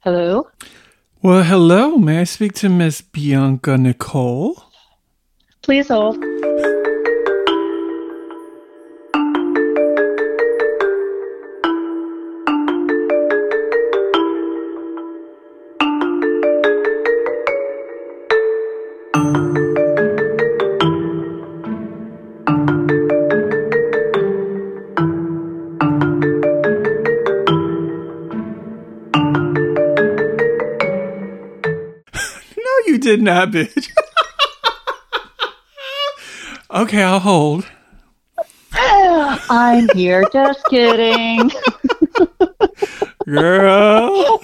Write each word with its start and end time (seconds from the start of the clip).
Hello. 0.00 0.48
Well, 1.22 1.42
hello. 1.42 1.96
May 1.98 2.20
I 2.20 2.24
speak 2.24 2.52
to 2.54 2.68
Miss 2.68 3.00
Bianca 3.00 3.76
Nicole? 3.76 4.62
Please 5.62 5.88
hold. 5.88 6.16
Did 33.08 33.22
not, 33.22 33.50
bitch. 33.52 33.88
okay, 36.70 37.02
I'll 37.02 37.20
hold. 37.20 37.66
I'm 38.74 39.88
here. 39.94 40.24
Just 40.30 40.62
kidding. 40.66 41.50
Girl. 43.24 44.42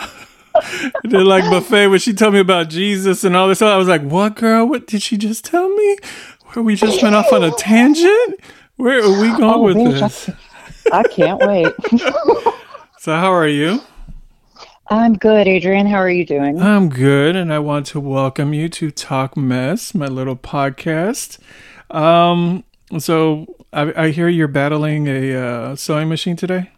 They're 1.02 1.22
like 1.26 1.44
buffet 1.50 1.88
when 1.88 1.98
she 1.98 2.14
told 2.14 2.32
me 2.32 2.40
about 2.40 2.70
Jesus 2.70 3.22
and 3.22 3.36
all 3.36 3.48
this. 3.48 3.58
Stuff, 3.58 3.74
I 3.74 3.76
was 3.76 3.86
like, 3.86 4.00
what, 4.00 4.36
girl? 4.36 4.64
What 4.66 4.86
did 4.86 5.02
she 5.02 5.18
just 5.18 5.44
tell 5.44 5.68
me? 5.68 5.98
Where 6.54 6.62
we 6.62 6.74
just 6.74 7.02
went 7.02 7.14
off 7.14 7.30
on 7.34 7.44
a 7.44 7.50
tangent? 7.50 8.40
Where 8.76 9.04
are 9.04 9.20
we 9.20 9.28
going 9.36 9.42
Oh, 9.42 9.60
with 9.62 9.76
bitch, 9.76 10.00
this? 10.00 10.30
I 10.90 11.02
can't 11.02 11.38
wait. 11.42 11.74
So, 12.98 13.14
how 13.14 13.30
are 13.30 13.46
you? 13.46 13.82
I'm 14.88 15.14
good, 15.16 15.48
Adrian. 15.48 15.86
How 15.86 15.96
are 15.96 16.10
you 16.10 16.26
doing? 16.26 16.60
I'm 16.60 16.90
good, 16.90 17.36
and 17.36 17.52
I 17.52 17.58
want 17.58 17.86
to 17.86 18.00
welcome 18.00 18.52
you 18.52 18.68
to 18.68 18.90
Talk 18.90 19.34
Mess, 19.34 19.94
my 19.94 20.06
little 20.06 20.36
podcast. 20.36 21.38
Um, 21.90 22.64
so 22.98 23.46
I, 23.72 24.04
I 24.04 24.10
hear 24.10 24.28
you're 24.28 24.46
battling 24.46 25.06
a 25.06 25.34
uh, 25.34 25.76
sewing 25.76 26.10
machine 26.10 26.36
today. 26.36 26.70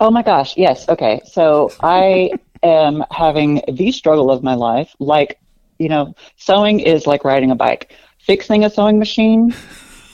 Oh 0.00 0.10
my 0.10 0.22
gosh. 0.22 0.56
Yes. 0.56 0.88
Okay. 0.88 1.20
So 1.26 1.70
I 1.82 2.30
am 2.62 3.04
having 3.10 3.60
the 3.70 3.92
struggle 3.92 4.30
of 4.30 4.42
my 4.42 4.54
life. 4.54 4.94
Like, 4.98 5.38
you 5.78 5.90
know, 5.90 6.14
sewing 6.36 6.80
is 6.80 7.06
like 7.06 7.22
riding 7.22 7.50
a 7.50 7.56
bike. 7.56 7.92
Fixing 8.18 8.64
a 8.64 8.70
sewing 8.70 8.98
machine, 8.98 9.54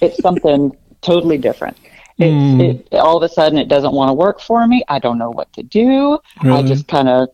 it's 0.01 0.21
something 0.21 0.77
totally 1.03 1.39
different. 1.39 1.77
Hmm. 2.29 2.61
it, 2.61 2.87
all 2.93 3.17
of 3.17 3.23
a 3.23 3.33
sudden, 3.33 3.59
it 3.59 3.69
doesn't 3.69 3.93
want 3.93 4.11
to 4.11 4.15
work 4.15 4.41
for 4.41 4.67
me. 4.67 4.85
I 4.89 4.99
don't 4.99 5.19
know 5.19 5.31
what 5.31 5.53
to 5.55 5.63
do. 5.63 6.19
I 6.43 6.63
just 6.63 6.87
kind 6.87 7.09
of, 7.09 7.29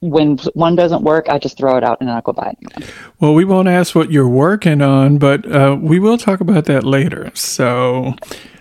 when 0.00 0.38
one 0.54 0.76
doesn't 0.76 1.02
work, 1.02 1.28
I 1.28 1.38
just 1.38 1.58
throw 1.58 1.76
it 1.76 1.84
out 1.84 2.00
and 2.00 2.08
I 2.10 2.20
go 2.20 2.32
buy 2.32 2.54
one. 2.72 2.88
Well, 3.18 3.34
we 3.34 3.44
won't 3.44 3.68
ask 3.68 3.94
what 3.94 4.10
you're 4.12 4.28
working 4.28 4.80
on, 4.82 5.18
but 5.18 5.50
uh, 5.50 5.76
we 5.80 5.98
will 5.98 6.16
talk 6.16 6.40
about 6.40 6.64
that 6.66 6.84
later. 6.84 7.30
So 7.34 8.14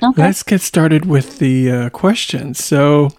Okay. 0.03 0.21
let's 0.21 0.43
get 0.43 0.61
started 0.61 1.05
with 1.05 1.39
the 1.39 1.71
uh, 1.71 1.89
questions. 1.91 2.63
So 2.63 3.09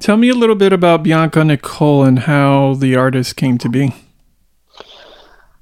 tell 0.00 0.16
me 0.16 0.28
a 0.30 0.34
little 0.34 0.56
bit 0.56 0.72
about 0.72 1.02
Bianca 1.04 1.44
Nicole 1.44 2.02
and 2.02 2.18
how 2.20 2.74
the 2.74 2.96
artist 2.96 3.36
came 3.36 3.56
to 3.58 3.68
be. 3.68 3.94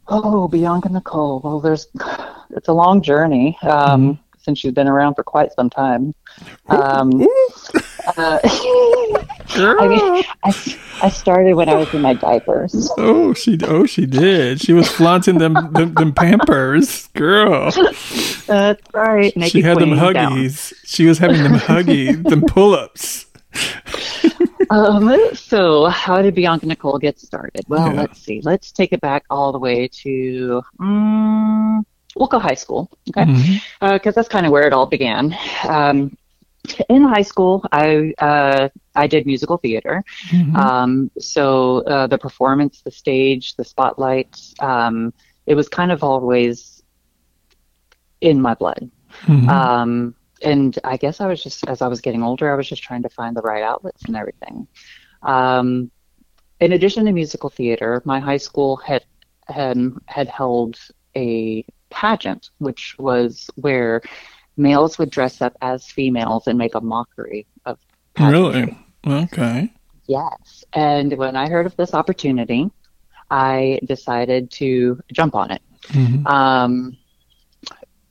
Oh, 0.09 0.49
Bianca 0.49 0.89
Nicole. 0.89 1.41
Well, 1.45 1.61
there's, 1.61 1.87
it's 2.51 2.69
a 2.69 2.73
long 2.73 3.03
journey 3.03 3.57
um, 3.63 4.19
since 4.43 4.59
she's 4.59 4.73
been 4.73 4.89
around 4.89 5.15
for 5.15 5.23
quite 5.23 5.53
some 5.53 5.71
time. 5.71 6.15
Um, 6.69 7.11
uh, 8.17 8.39
I 9.55 9.87
mean, 9.89 10.25
I, 10.45 10.79
I 11.03 11.09
started 11.09 11.55
when 11.55 11.69
I 11.69 11.75
was 11.75 11.93
in 11.95 12.03
my 12.03 12.15
diapers. 12.15 12.91
Oh, 12.99 13.35
she 13.35 13.59
oh 13.65 13.87
she 13.87 14.07
did. 14.07 14.61
She 14.61 14.73
was 14.73 14.89
flaunting 14.89 15.39
them 15.39 15.55
them, 15.73 15.95
them 15.95 16.13
Pampers, 16.13 17.09
girl. 17.09 17.71
That's 18.47 18.83
right. 18.95 19.37
Naked 19.37 19.53
She 19.53 19.63
had 19.63 19.79
them 19.79 19.91
Queen 19.99 20.13
down. 20.15 20.33
huggies. 20.33 20.73
She 20.85 21.07
was 21.07 21.19
having 21.19 21.43
them 21.43 21.55
huggies, 21.55 22.23
them 22.29 22.43
pull 22.43 22.75
ups. 22.75 23.27
Um, 24.71 25.13
so, 25.35 25.87
how 25.87 26.23
did 26.23 26.35
Bianca 26.35 26.65
Nicole 26.65 26.99
get 26.99 27.19
started? 27.19 27.63
Well, 27.69 27.89
Yeah. 27.93 28.01
let's 28.01 28.23
see. 28.23 28.41
Let's 28.43 28.73
take 28.73 28.95
it 28.95 29.03
back 29.03 29.23
all 29.29 29.53
the 29.53 29.59
way 29.59 29.87
to, 30.03 30.63
um, 30.81 31.85
we'll 32.17 32.29
go 32.29 32.39
high 32.39 32.55
school, 32.55 32.91
okay? 33.11 33.61
Because 33.81 34.15
that's 34.15 34.29
kind 34.29 34.47
of 34.47 34.53
where 34.53 34.67
it 34.67 34.73
all 34.73 34.87
began. 34.87 35.37
Um, 35.69 36.17
in 36.89 37.03
high 37.03 37.23
school, 37.23 37.65
I 37.73 38.15
uh, 38.19 38.69
I 38.95 39.07
did 39.07 39.27
musical 39.27 39.57
theater. 39.57 40.05
Mhm. 40.29 40.55
Um, 40.57 41.11
so 41.19 41.79
uh, 41.85 42.07
the 42.07 42.19
performance, 42.19 42.83
the 42.83 42.91
stage, 42.91 43.57
the 43.57 43.65
spotlight, 43.65 44.39
um, 44.61 45.13
it 45.47 45.55
was 45.55 45.69
kind 45.69 45.91
of 45.91 46.05
always 46.05 46.83
in 48.21 48.41
my 48.41 48.55
blood. 48.55 48.91
Mhm. 49.23 49.49
Um, 49.49 50.15
and 50.43 50.79
I 50.85 50.97
guess 50.97 51.21
I 51.21 51.27
was 51.27 51.43
just, 51.43 51.67
as 51.69 51.83
I 51.83 51.89
was 51.89 52.01
getting 52.01 52.23
older, 52.23 52.53
I 52.53 52.57
was 52.57 52.69
just 52.69 52.83
trying 52.83 53.03
to 53.03 53.09
find 53.09 53.37
the 53.37 53.43
right 53.43 53.63
outlets 53.63 54.05
and 54.05 54.17
everything. 54.17 54.67
Um, 55.23 55.91
in 56.61 56.73
addition 56.73 57.05
to 57.07 57.13
musical 57.13 57.51
theater, 57.51 58.03
my 58.05 58.21
high 58.21 58.39
school 58.39 58.77
had 58.77 59.05
had, 59.49 59.77
had 60.07 60.29
held 60.29 60.79
a 61.17 61.65
pageant, 61.93 62.51
which 62.59 62.97
was 62.99 63.49
where 63.55 64.03
males 64.57 64.99
would 64.99 65.11
dress 65.11 65.41
up 65.41 65.55
as 65.61 65.87
females 65.87 66.47
and 66.47 66.59
make 66.59 66.75
a 66.75 66.81
mockery 66.81 67.47
of 67.65 67.79
pageantry. 68.15 68.77
really? 69.05 69.23
Okay. 69.23 69.73
Yes. 70.07 70.65
And 70.73 71.17
when 71.17 71.37
I 71.37 71.49
heard 71.49 71.67
of 71.67 71.77
this 71.77 71.95
opportunity, 71.95 72.71
I 73.31 73.81
decided 73.85 74.51
to 74.53 75.01
jump 75.13 75.35
on 75.35 75.51
it. 75.51 75.63
Mhm. 75.89 76.27
Um, 76.27 76.97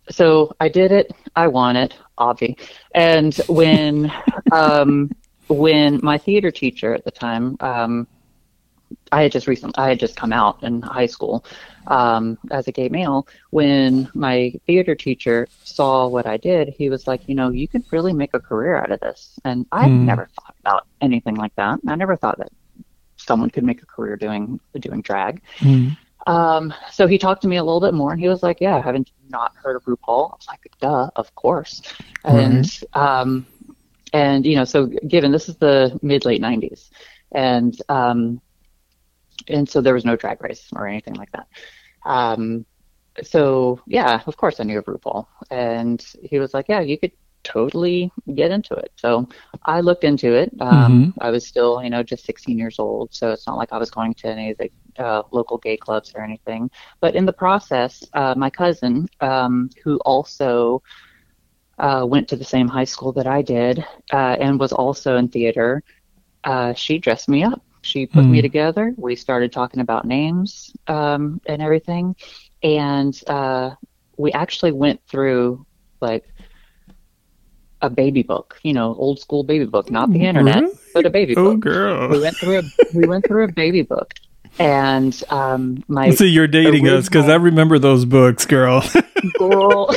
so 0.10 0.52
I 0.60 0.68
did 0.68 0.92
it. 0.92 1.12
I 1.36 1.48
won 1.48 1.76
it, 1.76 1.94
obvi. 2.18 2.58
And 2.96 3.36
when 3.48 4.12
um, 4.52 5.12
when 5.48 6.00
my 6.02 6.18
theater 6.18 6.52
teacher 6.52 6.94
at 6.94 7.04
the 7.04 7.12
time, 7.12 7.58
um, 7.60 8.08
I 9.12 9.24
had 9.24 9.32
just 9.32 9.48
recently, 9.48 9.74
I 9.78 9.90
had 9.90 10.00
just 10.00 10.16
come 10.16 10.34
out 10.34 10.64
in 10.64 10.82
high 10.82 11.06
school 11.08 11.46
um, 11.88 12.38
as 12.52 12.68
a 12.68 12.72
gay 12.72 12.90
male. 12.90 13.28
When 13.52 14.10
my 14.14 14.54
theater 14.68 14.96
teacher 14.96 15.50
saw 15.64 16.08
what 16.08 16.28
I 16.28 16.38
did, 16.38 16.70
he 16.78 16.90
was 16.90 17.08
like, 17.08 17.22
you 17.28 17.36
know, 17.36 17.50
you 17.50 17.68
could 17.68 17.84
really 17.92 18.14
make 18.14 18.32
a 18.34 18.40
career 18.40 18.76
out 18.78 18.92
of 18.92 19.00
this. 19.00 19.38
And 19.46 19.66
I 19.72 19.88
Hmm. 19.88 20.06
never 20.06 20.30
thought 20.36 20.56
about 20.60 20.88
anything 21.02 21.36
like 21.36 21.54
that. 21.58 21.80
I 21.88 21.96
never 21.96 22.16
thought 22.16 22.38
that 22.40 22.50
someone 23.18 23.50
could 23.50 23.64
make 23.64 23.82
a 23.82 23.86
career 23.86 24.16
doing 24.18 24.60
doing 24.80 25.02
drag. 25.02 25.42
Mhm. 25.62 25.98
Um, 26.28 26.74
so 26.92 27.08
he 27.08 27.18
talked 27.18 27.42
to 27.44 27.48
me 27.48 27.58
a 27.58 27.64
little 27.64 27.82
bit 27.82 27.94
more 27.94 28.12
and 28.12 28.22
he 28.22 28.28
was 28.30 28.44
like, 28.44 28.62
Yeah, 28.62 28.82
haven't 28.82 29.10
you 29.10 29.30
not 29.30 29.52
heard 29.56 29.76
of 29.76 29.84
RuPaul? 29.86 30.32
I 30.32 30.36
was 30.36 30.46
like, 30.48 30.60
Duh, 30.80 31.10
of 31.16 31.34
course. 31.36 31.82
And 32.24 32.70
um 32.94 33.46
and 34.14 34.46
you 34.46 34.56
know, 34.56 34.66
so 34.66 34.86
given 34.88 35.32
this 35.32 35.50
is 35.50 35.58
the 35.58 35.98
mid 36.04 36.26
late 36.26 36.42
nineties 36.42 36.92
and 37.34 37.76
um 37.90 38.42
and 39.48 39.68
so 39.70 39.82
there 39.82 39.94
was 39.94 40.06
no 40.06 40.16
drag 40.16 40.42
race 40.44 40.68
or 40.76 40.88
anything 40.88 41.16
like 41.16 41.32
that. 41.32 41.48
Um 42.06 42.66
so 43.24 43.80
yeah, 43.88 44.22
of 44.26 44.38
course 44.38 44.60
I 44.60 44.64
knew 44.64 44.80
of 44.80 44.86
RuPaul. 44.86 45.26
And 45.50 46.04
he 46.24 46.40
was 46.40 46.54
like, 46.54 46.68
Yeah, 46.70 46.82
you 46.82 46.98
could 46.98 47.12
totally 47.44 48.12
get 48.36 48.52
into 48.52 48.74
it. 48.76 48.92
So 48.96 49.28
I 49.66 49.82
looked 49.82 50.04
into 50.04 50.34
it. 50.34 50.52
Um, 50.60 51.14
I 51.20 51.30
was 51.30 51.48
still, 51.48 51.82
you 51.84 51.90
know, 51.90 52.04
just 52.04 52.26
16 52.26 52.58
years 52.58 52.80
old, 52.80 53.14
so 53.14 53.32
it's 53.32 53.48
not 53.48 53.58
like 53.58 53.72
I 53.72 53.78
was 53.78 53.92
going 53.92 54.14
to 54.16 54.28
any 54.28 54.52
of 54.52 54.58
the 54.58 55.04
uh, 55.04 55.24
local 55.32 55.58
gay 55.58 55.78
clubs 55.78 56.12
or 56.16 56.24
anything. 56.24 56.70
But 57.00 57.16
in 57.16 57.26
the 57.26 57.34
process, 57.34 58.04
uh, 58.14 58.36
my 58.38 58.50
cousin, 58.50 59.08
um, 59.20 59.70
who 59.84 59.98
also 60.06 60.82
uh, 61.78 62.06
went 62.08 62.28
to 62.30 62.36
the 62.36 62.44
same 62.44 62.68
high 62.68 62.84
school 62.86 63.12
that 63.14 63.28
I 63.28 63.42
did 63.42 63.84
uh, 64.14 64.38
and 64.40 64.60
was 64.60 64.72
also 64.72 65.18
in 65.18 65.28
theater, 65.30 65.84
uh, 66.44 66.74
she 66.74 67.00
dressed 67.00 67.30
me 67.30 67.44
up. 67.44 67.62
She 67.84 68.06
put 68.06 68.30
me 68.30 68.38
Hmm. 68.38 68.42
together. 68.42 68.94
We 68.98 69.16
started 69.16 69.52
talking 69.52 69.80
about 69.80 70.06
names 70.06 70.72
um, 70.88 71.42
and 71.48 71.62
everything, 71.62 72.16
and 72.64 73.20
uh, 73.28 73.72
we 74.18 74.32
actually 74.32 74.72
went 74.72 75.02
through 75.10 75.66
like 76.00 76.24
a 77.82 77.90
baby 77.90 78.22
book, 78.22 78.60
you 78.64 78.74
know, 78.74 78.94
old 78.96 79.20
school 79.20 79.44
baby 79.44 79.66
book, 79.66 79.90
not 79.90 80.14
the 80.14 80.20
internet, 80.20 80.62
Really? 80.62 80.74
but 80.94 81.06
a 81.06 81.10
baby 81.10 81.34
Oh, 81.36 81.56
book. 81.56 81.62
We 81.62 81.62
girl. 81.62 82.22
went 82.22 82.40
through 82.40 82.60
a 82.60 82.64
we 82.94 83.08
went 83.08 83.26
through 83.26 83.46
a 83.46 83.52
baby 83.52 83.82
book, 83.82 84.14
and 84.60 85.20
um, 85.30 85.84
my 85.88 86.12
See, 86.12 86.28
you're 86.28 86.48
dating 86.48 86.88
us 86.88 87.10
because 87.10 87.30
I 87.30 87.36
remember 87.36 87.80
those 87.80 88.06
books, 88.06 88.46
girl. 88.46 88.84
girl. 89.40 89.90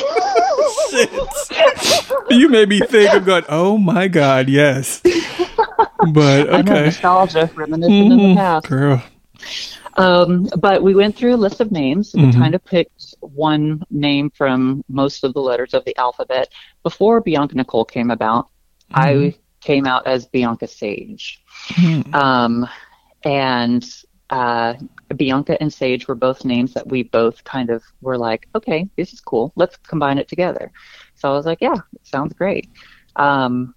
you 2.31 2.49
made 2.49 2.69
me 2.69 2.81
think. 2.81 3.15
I'm 3.15 3.25
going, 3.25 3.45
oh 3.49 3.79
my 3.79 4.09
God, 4.09 4.49
yes. 4.49 5.03
But 6.13 6.49
okay. 6.51 6.85
nostalgia, 6.85 7.51
reminiscing 7.55 8.11
in 8.11 8.17
the 8.17 8.17
Mhm. 8.17 8.37
past. 8.37 8.69
Girl. 8.69 9.03
Um, 9.97 10.49
but 10.59 10.83
we 10.83 10.95
went 10.95 11.17
through 11.17 11.35
a 11.35 11.37
list 11.37 11.61
of 11.61 11.71
names. 11.71 12.13
Mhm. 12.13 12.33
Kind 12.35 12.55
of 12.55 12.65
picked 12.65 13.15
one 13.21 13.83
name 13.91 14.31
from 14.31 14.83
most 14.89 15.25
of 15.25 15.35
the 15.35 15.41
letters 15.41 15.75
of 15.75 15.85
the 15.85 15.97
alphabet. 15.97 16.49
Before 16.83 17.21
Bianca 17.21 17.55
Nicole 17.57 17.85
came 17.85 18.11
about, 18.11 18.49
I 18.93 19.35
came 19.61 19.87
out 19.87 20.07
as 20.07 20.27
Bianca 20.27 20.67
Sage. 20.67 21.41
Mhm. 21.71 22.15
Um, 22.15 22.69
and 23.25 23.85
uh, 24.31 24.75
Bianca 25.17 25.61
and 25.61 25.73
Sage 25.73 26.09
were 26.09 26.15
both 26.15 26.45
names 26.45 26.73
that 26.75 26.89
we 26.89 27.05
both 27.05 27.45
kind 27.45 27.71
of 27.71 27.83
were 28.01 28.19
like, 28.19 28.49
okay, 28.55 28.89
this 28.97 29.13
is 29.13 29.21
cool. 29.21 29.53
Let's 29.55 29.77
combine 29.77 30.19
it 30.19 30.29
together. 30.29 30.73
So 31.15 31.31
I 31.31 31.33
was 31.33 31.47
like, 31.47 31.59
yeah, 31.61 31.77
sounds 32.03 32.35
great. 32.35 32.69
Um, 33.17 33.75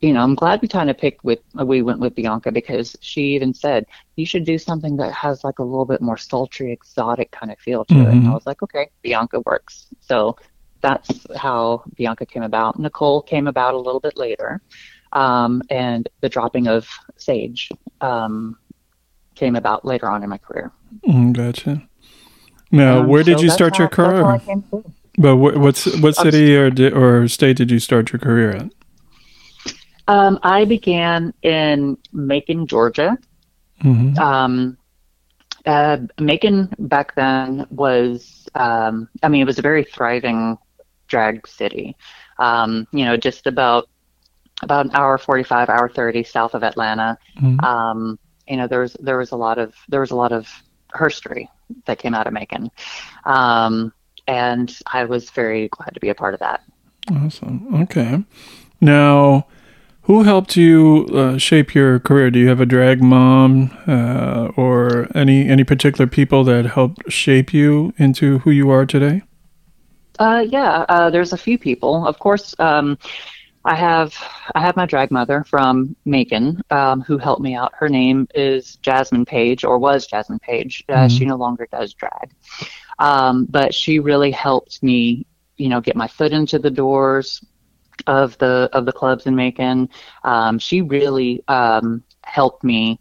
you 0.00 0.12
know, 0.12 0.20
I'm 0.20 0.34
glad 0.36 0.62
we 0.62 0.68
kind 0.68 0.90
of 0.90 0.96
picked 0.98 1.24
with 1.24 1.40
we 1.54 1.82
went 1.82 1.98
with 2.00 2.14
Bianca 2.14 2.52
because 2.52 2.96
she 3.00 3.34
even 3.34 3.52
said 3.52 3.84
you 4.16 4.24
should 4.26 4.44
do 4.44 4.56
something 4.58 4.96
that 4.98 5.12
has 5.12 5.42
like 5.42 5.58
a 5.58 5.64
little 5.64 5.84
bit 5.84 6.00
more 6.00 6.16
sultry, 6.16 6.72
exotic 6.72 7.30
kind 7.32 7.50
of 7.50 7.58
feel 7.58 7.84
to 7.86 7.94
it. 8.02 8.08
And 8.08 8.28
I 8.28 8.32
was 8.32 8.46
like, 8.46 8.62
okay, 8.62 8.90
Bianca 9.02 9.40
works. 9.40 9.86
So 10.00 10.36
that's 10.80 11.26
how 11.36 11.82
Bianca 11.96 12.26
came 12.26 12.44
about. 12.44 12.78
Nicole 12.78 13.22
came 13.22 13.48
about 13.48 13.74
a 13.74 13.78
little 13.78 13.98
bit 14.00 14.16
later, 14.16 14.60
um, 15.12 15.62
and 15.70 16.08
the 16.20 16.28
dropping 16.28 16.68
of 16.68 16.88
Sage 17.16 17.68
um, 18.00 18.56
came 19.34 19.56
about 19.56 19.84
later 19.84 20.08
on 20.08 20.22
in 20.22 20.30
my 20.30 20.38
career. 20.38 20.70
Mm, 21.08 21.32
gotcha. 21.32 21.82
Now, 22.70 23.00
Um, 23.00 23.08
where 23.08 23.24
did 23.24 23.38
so 23.38 23.44
you 23.44 23.50
start 23.50 23.78
your 23.78 23.88
how- 23.92 24.34
I 24.34 24.38
career? 24.38 24.62
But 25.20 25.36
what, 25.38 25.56
what's 25.58 25.86
what 25.98 26.14
city 26.14 26.54
or 26.56 26.70
di- 26.70 26.92
or 26.92 27.26
state 27.26 27.56
did 27.56 27.72
you 27.72 27.80
start 27.80 28.12
your 28.12 28.20
career 28.20 28.50
at? 28.52 28.70
Um, 30.08 30.38
I 30.42 30.64
began 30.64 31.32
in 31.42 31.98
Macon, 32.12 32.66
Georgia. 32.66 33.16
hmm 33.80 34.18
Um, 34.18 34.76
uh, 35.66 35.98
Macon 36.18 36.74
back 36.78 37.14
then 37.14 37.66
was, 37.70 38.48
um, 38.54 39.08
I 39.22 39.28
mean, 39.28 39.42
it 39.42 39.46
was 39.46 39.58
a 39.58 39.62
very 39.62 39.84
thriving 39.84 40.56
drag 41.08 41.46
city. 41.46 41.94
Um, 42.38 42.86
you 42.92 43.04
know, 43.04 43.16
just 43.16 43.46
about 43.46 43.88
about 44.62 44.86
an 44.86 44.92
hour 44.94 45.18
forty-five, 45.18 45.68
hour 45.68 45.88
thirty 45.88 46.24
south 46.24 46.54
of 46.54 46.64
Atlanta. 46.64 47.18
Mhm. 47.40 47.62
Um, 47.62 48.18
you 48.48 48.56
know, 48.56 48.66
there 48.66 48.80
was 48.80 48.96
there 49.00 49.18
was 49.18 49.30
a 49.32 49.36
lot 49.36 49.58
of 49.58 49.74
there 49.88 50.00
was 50.00 50.10
a 50.10 50.16
lot 50.16 50.32
of 50.32 50.48
herstory 50.94 51.48
that 51.84 51.98
came 51.98 52.14
out 52.14 52.26
of 52.26 52.32
Macon, 52.32 52.70
um, 53.24 53.92
and 54.26 54.76
I 54.86 55.04
was 55.04 55.30
very 55.30 55.68
glad 55.68 55.92
to 55.94 56.00
be 56.00 56.08
a 56.08 56.14
part 56.14 56.34
of 56.34 56.40
that. 56.40 56.62
Awesome. 57.10 57.82
Okay. 57.82 58.24
Now, 58.80 59.46
who 60.08 60.22
helped 60.22 60.56
you 60.56 61.06
uh, 61.12 61.36
shape 61.36 61.74
your 61.74 62.00
career? 62.00 62.30
Do 62.30 62.38
you 62.38 62.48
have 62.48 62.60
a 62.60 62.66
drag 62.66 63.02
mom 63.02 63.70
uh, 63.86 64.48
or 64.56 65.06
any 65.14 65.46
any 65.46 65.64
particular 65.64 66.06
people 66.06 66.44
that 66.44 66.64
helped 66.64 67.12
shape 67.12 67.52
you 67.52 67.92
into 67.98 68.38
who 68.38 68.50
you 68.50 68.70
are 68.70 68.86
today? 68.86 69.22
Uh, 70.18 70.44
yeah, 70.48 70.86
uh, 70.88 71.10
there's 71.10 71.34
a 71.34 71.36
few 71.36 71.58
people. 71.58 72.06
Of 72.06 72.18
course, 72.18 72.54
um, 72.58 72.96
I 73.66 73.74
have 73.74 74.14
I 74.54 74.62
have 74.62 74.76
my 74.76 74.86
drag 74.86 75.10
mother 75.10 75.44
from 75.44 75.94
Macon 76.06 76.62
um, 76.70 77.02
who 77.02 77.18
helped 77.18 77.42
me 77.42 77.54
out. 77.54 77.74
Her 77.74 77.90
name 77.90 78.26
is 78.34 78.76
Jasmine 78.76 79.26
Page, 79.26 79.62
or 79.62 79.78
was 79.78 80.06
Jasmine 80.06 80.38
Page. 80.38 80.84
Uh, 80.88 81.04
Mhm. 81.04 81.18
She 81.18 81.26
no 81.26 81.36
longer 81.36 81.68
does 81.70 81.92
drag, 81.92 82.30
um, 82.98 83.44
but 83.50 83.74
she 83.74 83.98
really 83.98 84.30
helped 84.30 84.82
me, 84.82 85.26
you 85.58 85.68
know, 85.68 85.82
get 85.82 85.96
my 85.96 86.08
foot 86.08 86.32
into 86.32 86.58
the 86.58 86.70
doors 86.70 87.44
of 88.06 88.36
the 88.38 88.68
of 88.72 88.86
the 88.86 88.92
clubs 88.92 89.26
in 89.26 89.34
Macon. 89.34 89.88
Um, 90.24 90.58
she 90.58 90.82
really 90.82 91.42
um, 91.48 92.02
helped 92.24 92.64
me. 92.64 93.00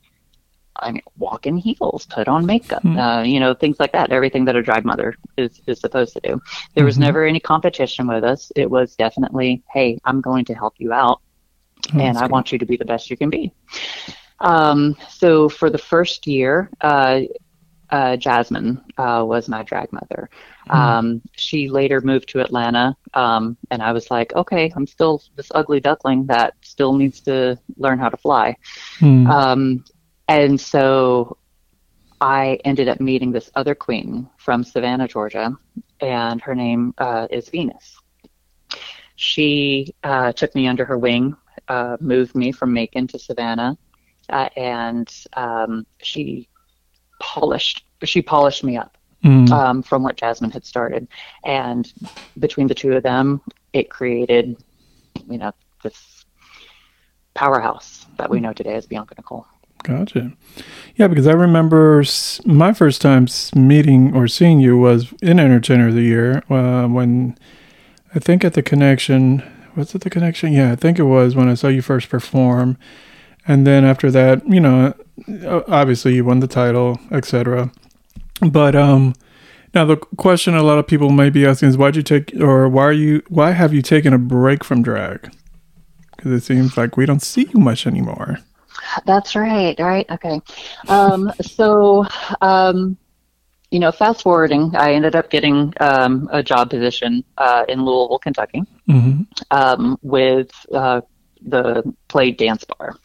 I 0.79 0.91
mean, 0.91 1.01
walk 1.17 1.47
in 1.47 1.57
heels, 1.57 2.05
put 2.05 2.27
on 2.27 2.45
makeup, 2.45 2.83
Hmm. 2.83 2.99
uh, 2.99 3.23
you 3.23 3.39
know, 3.39 3.55
things 3.55 3.79
like 3.79 3.91
that. 3.93 4.11
Everything 4.11 4.45
that 4.45 4.55
a 4.55 4.61
drag 4.61 4.85
mother 4.85 5.15
is 5.35 5.59
is 5.65 5.79
supposed 5.79 6.13
to 6.13 6.19
do. 6.21 6.39
There 6.75 6.85
was 6.85 6.97
Mhm. 6.97 7.01
never 7.01 7.25
any 7.25 7.39
competition 7.39 8.07
with 8.07 8.23
us. 8.23 8.51
It 8.55 8.69
was 8.69 8.95
definitely, 8.95 9.63
hey, 9.73 9.97
I'm 10.05 10.21
going 10.21 10.45
to 10.45 10.53
help 10.53 10.75
you 10.77 10.93
out, 10.93 11.19
Oh, 11.95 11.99
and 11.99 12.17
I 12.17 12.21
good. 12.21 12.31
want 12.31 12.51
you 12.51 12.59
to 12.59 12.65
be 12.65 12.77
the 12.77 12.85
best 12.85 13.09
you 13.09 13.17
can 13.17 13.29
be. 13.31 13.51
Um, 14.39 14.95
so 15.09 15.49
for 15.49 15.71
the 15.71 15.79
first 15.79 16.27
year, 16.27 16.69
uh, 16.81 17.21
uh, 17.89 18.17
Jasmine 18.17 18.81
uh, 18.97 19.23
was 19.25 19.47
my 19.47 19.63
drag 19.63 19.91
mother. 19.91 20.29
Um, 20.69 21.21
she 21.33 21.69
later 21.69 22.01
moved 22.01 22.29
to 22.29 22.41
Atlanta, 22.41 22.95
um, 23.13 23.57
and 23.71 23.81
I 23.81 23.93
was 23.93 24.11
like, 24.11 24.33
okay, 24.35 24.71
I'm 24.75 24.85
still 24.85 25.21
this 25.35 25.51
ugly 25.55 25.79
duckling 25.79 26.25
that 26.27 26.55
still 26.61 26.93
needs 26.93 27.21
to 27.21 27.57
learn 27.77 27.99
how 27.99 28.09
to 28.09 28.17
fly. 28.17 28.57
Hmm. 28.99 29.27
Um, 29.27 29.85
and 30.27 30.59
so 30.59 31.37
I 32.19 32.59
ended 32.65 32.89
up 32.89 32.99
meeting 32.99 33.31
this 33.31 33.49
other 33.55 33.75
queen 33.75 34.29
from 34.37 34.63
Savannah, 34.63 35.07
Georgia, 35.07 35.57
and 36.01 36.41
her 36.41 36.55
name 36.55 36.93
uh, 36.97 37.27
is 37.29 37.49
Venus. 37.49 37.97
She 39.15 39.95
uh, 40.03 40.31
took 40.33 40.53
me 40.53 40.67
under 40.67 40.85
her 40.85 40.97
wing, 40.97 41.35
uh, 41.67 41.97
moved 41.99 42.35
me 42.35 42.51
from 42.51 42.73
Macon 42.73 43.07
to 43.07 43.19
Savannah, 43.19 43.77
uh, 44.29 44.49
and 44.55 45.11
um, 45.33 45.85
she 45.99 46.49
polished 47.19 47.83
she 48.03 48.21
polished 48.21 48.63
me 48.63 48.77
up 48.77 48.97
Hmm. 49.23 49.51
um, 49.51 49.81
from 49.83 50.03
what 50.03 50.15
Jasmine 50.15 50.51
had 50.51 50.63
started, 50.63 51.07
and 51.43 51.91
between 52.37 52.67
the 52.67 52.75
two 52.75 52.93
of 52.93 53.01
them, 53.01 53.41
it 53.73 53.89
created, 53.89 54.55
you 55.27 55.39
know, 55.39 55.51
this 55.81 56.23
powerhouse 57.33 58.05
that 58.19 58.29
we 58.29 58.39
know 58.39 58.53
today 58.53 58.75
as 58.75 58.85
Bianca 58.85 59.15
Nicole. 59.17 59.47
Gotcha. 59.83 60.33
Yeah, 60.95 61.07
because 61.07 61.25
I 61.25 61.31
remember 61.31 62.03
my 62.45 62.73
first 62.73 63.01
time 63.01 63.27
meeting 63.55 64.15
or 64.15 64.27
seeing 64.27 64.59
you 64.59 64.77
was 64.77 65.11
in 65.21 65.39
Entertainer 65.39 65.87
of 65.87 65.95
the 65.95 66.01
Year 66.01 66.43
uh, 66.49 66.87
when 66.87 67.37
I 68.13 68.19
think 68.19 68.45
at 68.45 68.53
the 68.53 68.63
Connection. 68.63 69.41
Was 69.75 69.95
it 69.95 70.01
the 70.01 70.09
Connection? 70.09 70.53
Yeah, 70.53 70.71
I 70.71 70.75
think 70.75 70.99
it 70.99 71.03
was 71.03 71.35
when 71.35 71.49
I 71.49 71.55
saw 71.55 71.67
you 71.67 71.81
first 71.81 72.09
perform. 72.09 72.77
And 73.47 73.65
then 73.65 73.85
after 73.85 74.11
that, 74.11 74.47
you 74.47 74.59
know, 74.59 74.93
obviously 75.67 76.15
you 76.15 76.25
won 76.25 76.39
the 76.39 76.47
title, 76.47 76.99
etc. 77.11 77.71
But 78.41 78.75
um, 78.75 79.15
now 79.73 79.85
the 79.85 79.97
question 79.97 80.55
a 80.55 80.63
lot 80.63 80.77
of 80.77 80.87
people 80.87 81.09
might 81.09 81.33
be 81.33 81.45
asking 81.45 81.69
is 81.69 81.77
why'd 81.77 81.95
you 81.95 82.03
take 82.03 82.33
or 82.39 82.67
why 82.67 82.83
are 82.83 82.91
you 82.91 83.23
why 83.29 83.51
have 83.51 83.73
you 83.73 83.81
taken 83.81 84.13
a 84.13 84.17
break 84.17 84.63
from 84.63 84.83
drag? 84.83 85.33
Because 86.15 86.31
it 86.31 86.41
seems 86.41 86.77
like 86.77 86.97
we 86.97 87.05
don't 87.05 87.21
see 87.21 87.47
you 87.53 87.59
much 87.59 87.87
anymore. 87.87 88.39
That's 89.05 89.35
right. 89.35 89.79
Right. 89.79 90.05
Okay. 90.09 90.41
Um, 90.87 91.31
so, 91.41 92.05
um, 92.41 92.97
you 93.71 93.79
know, 93.79 93.91
fast 93.91 94.23
forwarding, 94.23 94.75
I 94.75 94.93
ended 94.93 95.15
up 95.15 95.29
getting 95.29 95.73
um, 95.79 96.29
a 96.31 96.41
job 96.41 96.69
position 96.69 97.23
uh, 97.37 97.65
in 97.67 97.83
Louisville, 97.83 98.19
Kentucky, 98.19 98.63
hmm 98.85 99.21
um, 99.51 99.97
with 100.01 100.51
uh, 100.73 101.01
the 101.41 101.93
Play 102.07 102.31
Dance 102.31 102.63
Bar, 102.63 102.95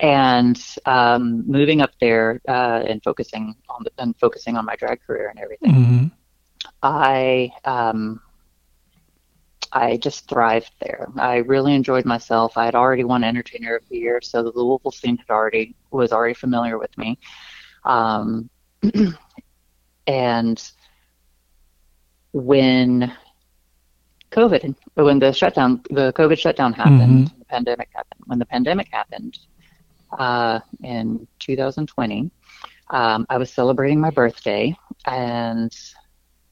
and 0.00 0.60
um, 0.86 1.44
moving 1.46 1.80
up 1.80 1.90
there 2.00 2.40
uh, 2.48 2.82
and 2.86 3.02
focusing 3.02 3.54
on 3.68 3.84
the, 3.84 3.90
and 3.98 4.16
focusing 4.18 4.56
on 4.56 4.64
my 4.64 4.76
drag 4.76 5.00
career 5.06 5.28
and 5.28 5.38
everything. 5.38 5.74
hmm 5.74 6.06
I 6.82 7.50
um, 7.64 8.20
I 9.72 9.96
just 9.96 10.28
thrived 10.28 10.70
there. 10.80 11.08
I 11.16 11.36
really 11.38 11.74
enjoyed 11.74 12.04
myself. 12.04 12.56
I 12.56 12.64
had 12.64 12.74
already 12.74 13.04
won 13.04 13.24
Entertainer 13.24 13.74
of 13.76 13.88
the 13.88 13.98
Year, 13.98 14.20
so 14.22 14.42
the 14.42 14.50
Louisville 14.50 14.92
scene 14.92 15.16
had 15.16 15.30
already 15.30 15.74
was 15.90 16.12
already 16.12 16.34
familiar 16.34 16.78
with 16.78 16.96
me. 16.96 17.18
Um, 17.84 18.48
and 20.06 20.72
when 22.32 23.12
COVID, 24.30 24.74
when 24.94 25.18
the 25.18 25.32
shutdown, 25.32 25.82
the 25.90 26.12
COVID 26.12 26.38
shutdown 26.38 26.72
happened, 26.72 27.32
the 27.38 27.44
pandemic 27.46 27.88
happened. 27.94 28.20
When 28.26 28.38
the 28.38 28.46
pandemic 28.46 28.88
happened 28.92 29.38
uh, 30.18 30.60
in 30.82 31.26
2020, 31.40 32.30
um, 32.90 33.26
I 33.28 33.38
was 33.38 33.52
celebrating 33.52 34.00
my 34.00 34.10
birthday, 34.10 34.76
and 35.06 35.72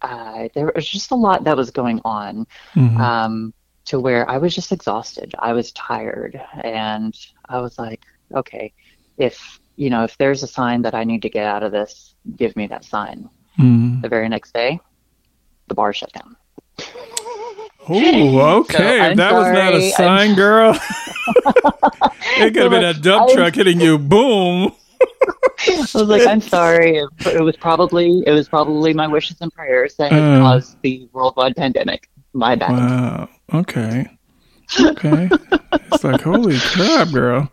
uh, 0.02 0.48
there 0.54 0.72
was 0.74 0.88
just 0.88 1.10
a 1.10 1.16
lot 1.16 1.44
that 1.44 1.56
was 1.56 1.70
going 1.70 2.00
on 2.04 2.46
hmm 2.74 3.00
um, 3.00 3.54
to 3.84 3.98
where 3.98 4.28
I 4.30 4.38
was 4.38 4.54
just 4.54 4.70
exhausted. 4.70 5.34
I 5.38 5.52
was 5.52 5.72
tired, 5.72 6.40
and 6.62 7.14
I 7.48 7.60
was 7.60 7.78
like, 7.78 8.04
okay, 8.34 8.72
if 9.18 9.60
you 9.76 9.90
know, 9.90 10.04
if 10.04 10.16
there's 10.18 10.42
a 10.42 10.46
sign 10.46 10.82
that 10.82 10.94
I 10.94 11.04
need 11.04 11.22
to 11.22 11.30
get 11.30 11.46
out 11.46 11.62
of 11.62 11.72
this, 11.72 12.14
give 12.36 12.54
me 12.56 12.66
that 12.68 12.84
sign. 12.84 13.28
hmm 13.56 14.00
The 14.00 14.08
very 14.08 14.28
next 14.28 14.54
day, 14.54 14.80
the 15.68 15.74
bar 15.74 15.92
shut 15.92 16.12
down. 16.12 16.36
Oh, 17.88 18.60
okay. 18.60 19.00
I'm 19.00 19.16
that 19.16 19.32
was 19.32 19.46
not 19.48 19.74
a 19.74 19.90
sorry. 19.90 20.26
sign, 20.26 20.34
girl. 20.36 20.78
it 22.38 22.52
could 22.54 22.56
have 22.62 22.70
been 22.70 22.84
a 22.84 22.94
dump 22.94 23.30
I- 23.30 23.34
truck 23.34 23.54
hitting 23.54 23.80
you. 23.80 23.98
Boom. 23.98 24.72
I 25.64 25.76
was 25.94 25.94
like, 25.94 26.26
I'm 26.26 26.40
sorry. 26.40 26.96
It, 26.98 27.08
it 27.26 27.40
was 27.42 27.56
probably 27.56 28.22
it 28.26 28.32
was 28.32 28.48
probably 28.48 28.92
my 28.94 29.06
wishes 29.06 29.36
and 29.40 29.52
prayers 29.52 29.94
that 29.96 30.12
had 30.12 30.22
Uh. 30.22 30.40
caused 30.40 30.80
the 30.82 31.08
worldwide 31.12 31.56
pandemic. 31.56 32.08
My 32.32 32.54
bad. 32.56 32.70
Wow. 32.72 33.28
Okay. 33.54 34.08
Okay. 34.80 35.28
it's 35.72 36.04
like, 36.04 36.20
holy 36.22 36.58
crap, 36.58 37.10
girl. 37.12 37.50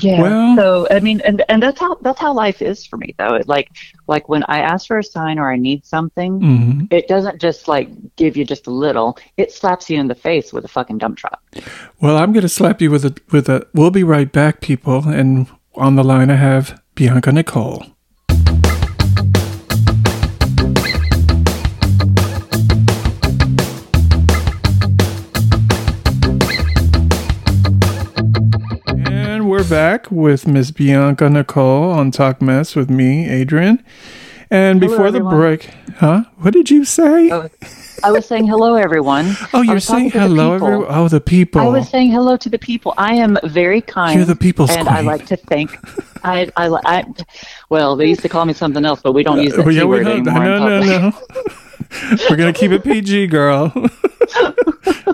Yeah. 0.00 0.22
Well- 0.22 0.56
so 0.56 0.88
I 0.90 1.00
mean, 1.00 1.20
and 1.24 1.42
and 1.48 1.62
that's 1.62 1.78
how 1.80 1.96
that's 1.96 2.20
how 2.20 2.32
life 2.32 2.62
is 2.62 2.86
for 2.86 2.96
me 2.96 3.14
though. 3.18 3.34
It, 3.34 3.48
like 3.48 3.70
like 4.06 4.28
when 4.28 4.44
I 4.44 4.60
ask 4.60 4.86
for 4.86 4.98
a 4.98 5.04
sign 5.04 5.38
or 5.38 5.50
I 5.52 5.56
need 5.56 5.84
something, 5.84 6.40
hmm 6.40 6.84
it 6.90 7.06
doesn't 7.08 7.40
just 7.40 7.68
like 7.68 7.88
give 8.16 8.36
you 8.36 8.44
just 8.44 8.66
a 8.66 8.70
little. 8.70 9.18
It 9.36 9.52
slaps 9.52 9.88
you 9.90 9.98
in 9.98 10.08
the 10.08 10.14
face 10.14 10.52
with 10.52 10.64
a 10.64 10.68
fucking 10.68 10.98
dump 10.98 11.18
truck. 11.18 11.40
Well, 12.00 12.16
I'm 12.16 12.32
going 12.32 12.42
to 12.42 12.48
slap 12.48 12.80
you 12.80 12.90
with 12.90 13.04
a 13.04 13.14
with 13.30 13.48
a. 13.48 13.66
We'll 13.74 13.90
be 13.90 14.02
right 14.04 14.30
back, 14.30 14.60
people. 14.60 15.08
And 15.08 15.46
on 15.74 15.96
the 15.96 16.04
line, 16.04 16.30
I 16.30 16.36
have 16.36 16.80
Bianca 16.94 17.32
Nicole. 17.32 17.84
We're 29.50 29.68
back 29.68 30.08
with 30.12 30.46
Miss 30.46 30.70
Bianca 30.70 31.28
Nicole 31.28 31.90
on 31.90 32.12
Talk 32.12 32.40
Mess 32.40 32.76
with 32.76 32.88
me, 32.88 33.28
Adrian. 33.28 33.84
And 34.48 34.80
Hello, 34.80 34.96
before 34.96 35.10
the 35.10 35.18
break, 35.18 35.64
huh? 35.96 36.22
What 36.36 36.52
did 36.52 36.70
you 36.70 36.84
say? 36.84 37.32
Oh, 37.32 37.48
I 38.04 38.12
was 38.12 38.26
saying 38.26 38.46
hello, 38.46 38.76
everyone. 38.76 39.34
Oh, 39.52 39.62
you're 39.62 39.80
saying 39.80 40.12
hello, 40.12 40.52
people. 40.52 40.66
everyone. 40.68 40.86
Oh, 40.90 41.08
the 41.08 41.20
people. 41.20 41.62
I 41.62 41.66
was 41.66 41.88
saying 41.88 42.12
hello 42.12 42.36
to 42.36 42.48
the 42.48 42.60
people. 42.60 42.94
I 42.96 43.14
am 43.14 43.38
very 43.42 43.80
kind. 43.80 44.18
You're 44.18 44.24
the 44.24 44.36
people's 44.36 44.70
and 44.70 44.88
I 44.88 45.00
like 45.00 45.26
to 45.26 45.36
thank. 45.36 45.76
I, 46.22 46.48
I, 46.56 46.68
I, 46.84 47.04
well, 47.70 47.96
they 47.96 48.06
used 48.06 48.22
to 48.22 48.28
call 48.28 48.44
me 48.44 48.52
something 48.52 48.84
else, 48.84 49.00
but 49.02 49.14
we 49.14 49.24
don't 49.24 49.42
use 49.42 49.56
that 49.56 49.66
Oh, 49.66 49.68
yeah, 49.68 49.82
we 49.82 49.98
anymore. 49.98 50.44
no, 50.44 50.80
no, 50.80 50.80
no. 50.80 51.12
We're 52.30 52.36
gonna 52.36 52.52
keep 52.52 52.70
it 52.70 52.84
PG, 52.84 53.26
girl. 53.26 53.72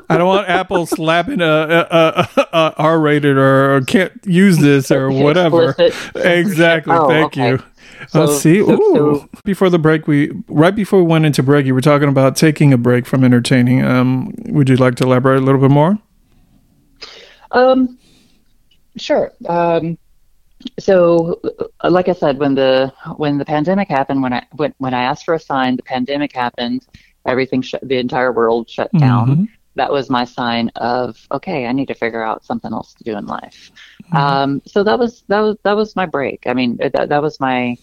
I 0.09 0.19
don't 0.19 0.27
want 0.29 0.49
Apple 0.49 0.87
slapping 0.87 1.41
a, 1.41 1.45
a, 1.45 2.29
a, 2.37 2.47
a 2.53 2.75
R-rated 2.79 3.37
or 3.37 3.81
can't 3.83 4.13
use 4.25 4.59
this 4.59 4.91
or 4.91 5.11
whatever. 5.11 5.75
Exactly. 6.15 6.95
Oh, 6.95 7.09
Thank 7.09 7.27
okay. 7.27 7.51
you. 7.51 7.63
So- 8.09 8.27
see, 8.27 8.61
so- 8.61 8.73
ooh. 8.73 8.95
so- 9.21 9.29
before 9.45 9.69
the 9.71 9.79
break, 9.79 10.07
we 10.07 10.31
right 10.49 10.75
before 10.75 11.01
we 11.03 11.07
went 11.07 11.27
into 11.27 11.43
break, 11.43 11.67
you 11.67 11.75
were 11.75 11.81
talking 11.81 12.09
about 12.09 12.37
taking 12.37 12.73
a 12.73 12.79
break 12.79 13.07
from 13.07 13.25
entertaining. 13.25 13.85
Um, 13.85 14.33
would 14.47 14.69
you 14.69 14.77
like 14.77 14.95
to 14.97 15.05
elaborate 15.05 15.39
a 15.39 15.45
little 15.45 15.61
bit 15.61 15.71
more? 15.71 15.99
Um, 17.53 17.99
sure. 18.97 19.33
Um, 19.49 19.99
so, 20.79 21.41
uh, 21.83 21.91
like 21.91 22.09
I 22.09 22.13
said, 22.13 22.39
when 22.39 22.55
the 22.55 22.93
when 23.17 23.39
the 23.39 23.45
pandemic 23.45 23.89
happened, 23.89 24.23
when 24.23 24.33
I 24.33 24.47
when, 24.53 24.75
when 24.79 24.95
I 24.95 25.03
asked 25.03 25.25
for 25.25 25.35
a 25.35 25.39
sign, 25.41 25.77
the 25.77 25.83
pandemic 25.83 26.33
happened. 26.35 26.87
Everything 27.27 27.61
shut. 27.63 27.87
The 27.87 27.99
entire 27.99 28.33
world 28.33 28.69
shut 28.71 28.91
down. 28.93 29.29
Mhm. 29.29 29.49
That 29.77 29.93
was 29.93 30.11
my 30.11 30.25
sign 30.25 30.71
of 30.77 31.17
okay. 31.31 31.67
I 31.67 31.73
need 31.73 31.89
to 31.89 31.95
figure 31.95 32.23
out 32.23 32.45
something 32.45 32.73
else 32.73 32.95
to 32.95 33.05
do 33.05 33.17
in 33.17 33.27
life. 33.27 33.71
Mm-hmm. 34.05 34.17
Um, 34.17 34.63
so 34.67 34.83
that 34.85 34.99
was 34.99 35.23
that 35.29 35.41
was 35.41 35.57
that 35.63 35.77
was 35.77 35.95
my 35.95 36.07
break. 36.07 36.47
I 36.47 36.55
mean, 36.55 36.77
that 36.79 37.09
that 37.09 37.23
was 37.23 37.39
my 37.41 37.77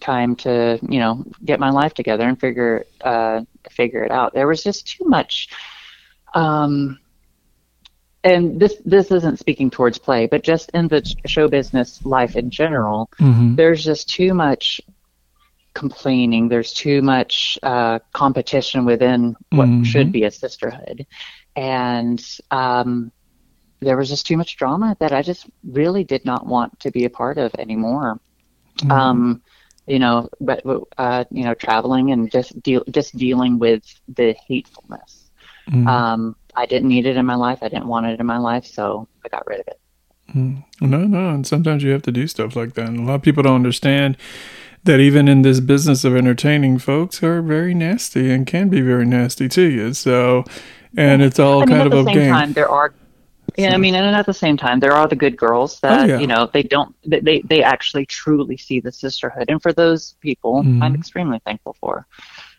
time 0.00 0.34
to 0.36 0.78
you 0.88 0.98
know 0.98 1.24
get 1.44 1.58
my 1.60 1.70
life 1.70 1.94
together 1.94 2.28
and 2.28 2.38
figure 2.38 2.84
uh, 3.00 3.42
figure 3.70 4.02
it 4.04 4.10
out. 4.10 4.34
There 4.34 4.46
was 4.46 4.62
just 4.62 4.86
too 4.86 5.04
much. 5.04 5.48
Um, 6.34 6.98
and 8.24 8.60
this 8.60 8.76
this 8.84 9.10
isn't 9.10 9.38
speaking 9.38 9.70
towards 9.70 9.98
play, 9.98 10.26
but 10.26 10.42
just 10.42 10.70
in 10.74 10.88
the 10.88 11.02
show 11.26 11.48
business 11.48 12.04
life 12.04 12.36
in 12.36 12.50
general, 12.50 13.10
Mhm. 13.18 13.56
there's 13.56 13.82
just 13.84 14.08
too 14.08 14.32
much 14.34 14.80
complaining. 15.74 16.48
There's 16.48 16.72
too 16.72 17.02
much 17.02 17.58
uh, 17.62 17.98
competition 18.12 18.84
within 18.84 19.36
what 19.50 19.68
Mhm. 19.68 19.84
should 19.84 20.12
be 20.12 20.24
a 20.24 20.30
sisterhood, 20.30 21.06
and 21.56 22.22
um, 22.50 23.12
there 23.80 23.96
was 23.96 24.08
just 24.08 24.26
too 24.26 24.36
much 24.36 24.56
drama 24.56 24.96
that 25.00 25.12
I 25.12 25.22
just 25.22 25.46
really 25.64 26.04
did 26.04 26.24
not 26.24 26.46
want 26.46 26.78
to 26.80 26.90
be 26.90 27.04
a 27.04 27.10
part 27.10 27.38
of 27.38 27.54
anymore. 27.58 28.20
Mhm. 28.78 28.90
Um, 28.90 29.42
you 29.86 29.98
know, 29.98 30.28
but 30.40 30.62
uh, 30.98 31.24
you 31.30 31.44
know, 31.44 31.54
traveling 31.54 32.12
and 32.12 32.30
just 32.30 32.60
deal 32.62 32.84
just 32.90 33.16
dealing 33.16 33.58
with 33.58 33.82
the 34.08 34.34
hatefulness. 34.46 35.30
Mhm. 35.68 35.86
Um, 35.86 36.36
I 36.54 36.66
didn't 36.66 36.88
need 36.88 37.06
it 37.06 37.16
in 37.16 37.26
my 37.26 37.34
life. 37.34 37.58
I 37.62 37.68
didn't 37.68 37.86
want 37.88 38.06
it 38.06 38.20
in 38.20 38.26
my 38.26 38.38
life, 38.38 38.66
so 38.66 39.08
I 39.24 39.28
got 39.28 39.46
rid 39.46 39.60
of 39.60 39.68
it. 39.68 39.80
Mm. 40.34 40.64
No, 40.80 40.98
no, 40.98 41.30
and 41.30 41.46
sometimes 41.46 41.82
you 41.82 41.90
have 41.90 42.02
to 42.02 42.12
do 42.12 42.26
stuff 42.26 42.56
like 42.56 42.74
that. 42.74 42.88
And 42.88 43.00
a 43.00 43.02
lot 43.02 43.16
of 43.16 43.22
people 43.22 43.42
don't 43.42 43.56
understand 43.56 44.16
that 44.84 45.00
even 45.00 45.28
in 45.28 45.42
this 45.42 45.60
business 45.60 46.04
of 46.04 46.16
entertaining, 46.16 46.78
folks 46.78 47.22
are 47.22 47.40
very 47.42 47.74
nasty 47.74 48.30
and 48.30 48.46
can 48.46 48.68
be 48.68 48.80
very 48.80 49.06
nasty 49.06 49.48
to 49.48 49.62
you. 49.62 49.94
So, 49.94 50.44
and 50.96 51.22
it's 51.22 51.38
all 51.38 51.62
I 51.62 51.66
mean, 51.66 51.68
kind 51.68 51.80
at 51.80 51.86
of 51.98 52.04
the 52.04 52.10
a 52.10 52.14
game. 52.14 52.32
time, 52.32 52.52
there 52.52 52.68
are. 52.68 52.92
Yeah, 53.58 53.74
I 53.74 53.76
mean, 53.76 53.94
and 53.94 54.16
at 54.16 54.24
the 54.24 54.32
same 54.32 54.56
time, 54.56 54.80
there 54.80 54.92
are 54.92 55.06
the 55.06 55.16
good 55.16 55.36
girls 55.36 55.78
that 55.80 56.00
Oh, 56.00 56.04
yeah. 56.04 56.18
you 56.18 56.26
know 56.26 56.48
they 56.52 56.62
don't 56.62 56.94
they 57.04 57.40
they 57.42 57.62
actually 57.62 58.06
truly 58.06 58.56
see 58.56 58.80
the 58.80 58.90
sisterhood, 58.90 59.46
and 59.48 59.60
for 59.60 59.72
those 59.72 60.14
people, 60.20 60.62
Mhm. 60.62 60.82
I'm 60.82 60.94
extremely 60.94 61.38
thankful 61.44 61.76
for. 61.78 62.06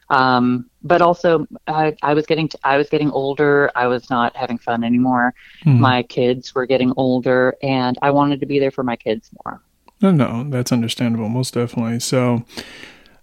Um, 0.09 0.69
but 0.83 1.01
also, 1.01 1.47
I, 1.65 1.95
I 2.03 2.13
was 2.13 2.25
getting 2.27 2.47
t 2.47 2.57
I 2.63 2.77
was 2.77 2.89
getting 2.89 3.09
older. 3.09 3.71
I 3.75 3.87
was 3.87 4.09
not 4.11 4.35
having 4.35 4.59
fun 4.59 4.83
anymore. 4.83 5.33
Mhm. 5.65 5.79
My 5.79 6.03
kids 6.03 6.53
were 6.53 6.67
getting 6.67 6.93
older, 6.95 7.55
and 7.63 7.97
I 8.01 8.11
wanted 8.11 8.39
to 8.41 8.45
be 8.45 8.59
there 8.59 8.69
for 8.71 8.83
my 8.83 8.95
kids 8.95 9.31
more. 9.43 9.61
No, 10.03 10.11
no, 10.11 10.43
that's 10.49 10.73
understandable, 10.73 11.29
most 11.29 11.53
definitely. 11.53 12.01
So, 12.01 12.43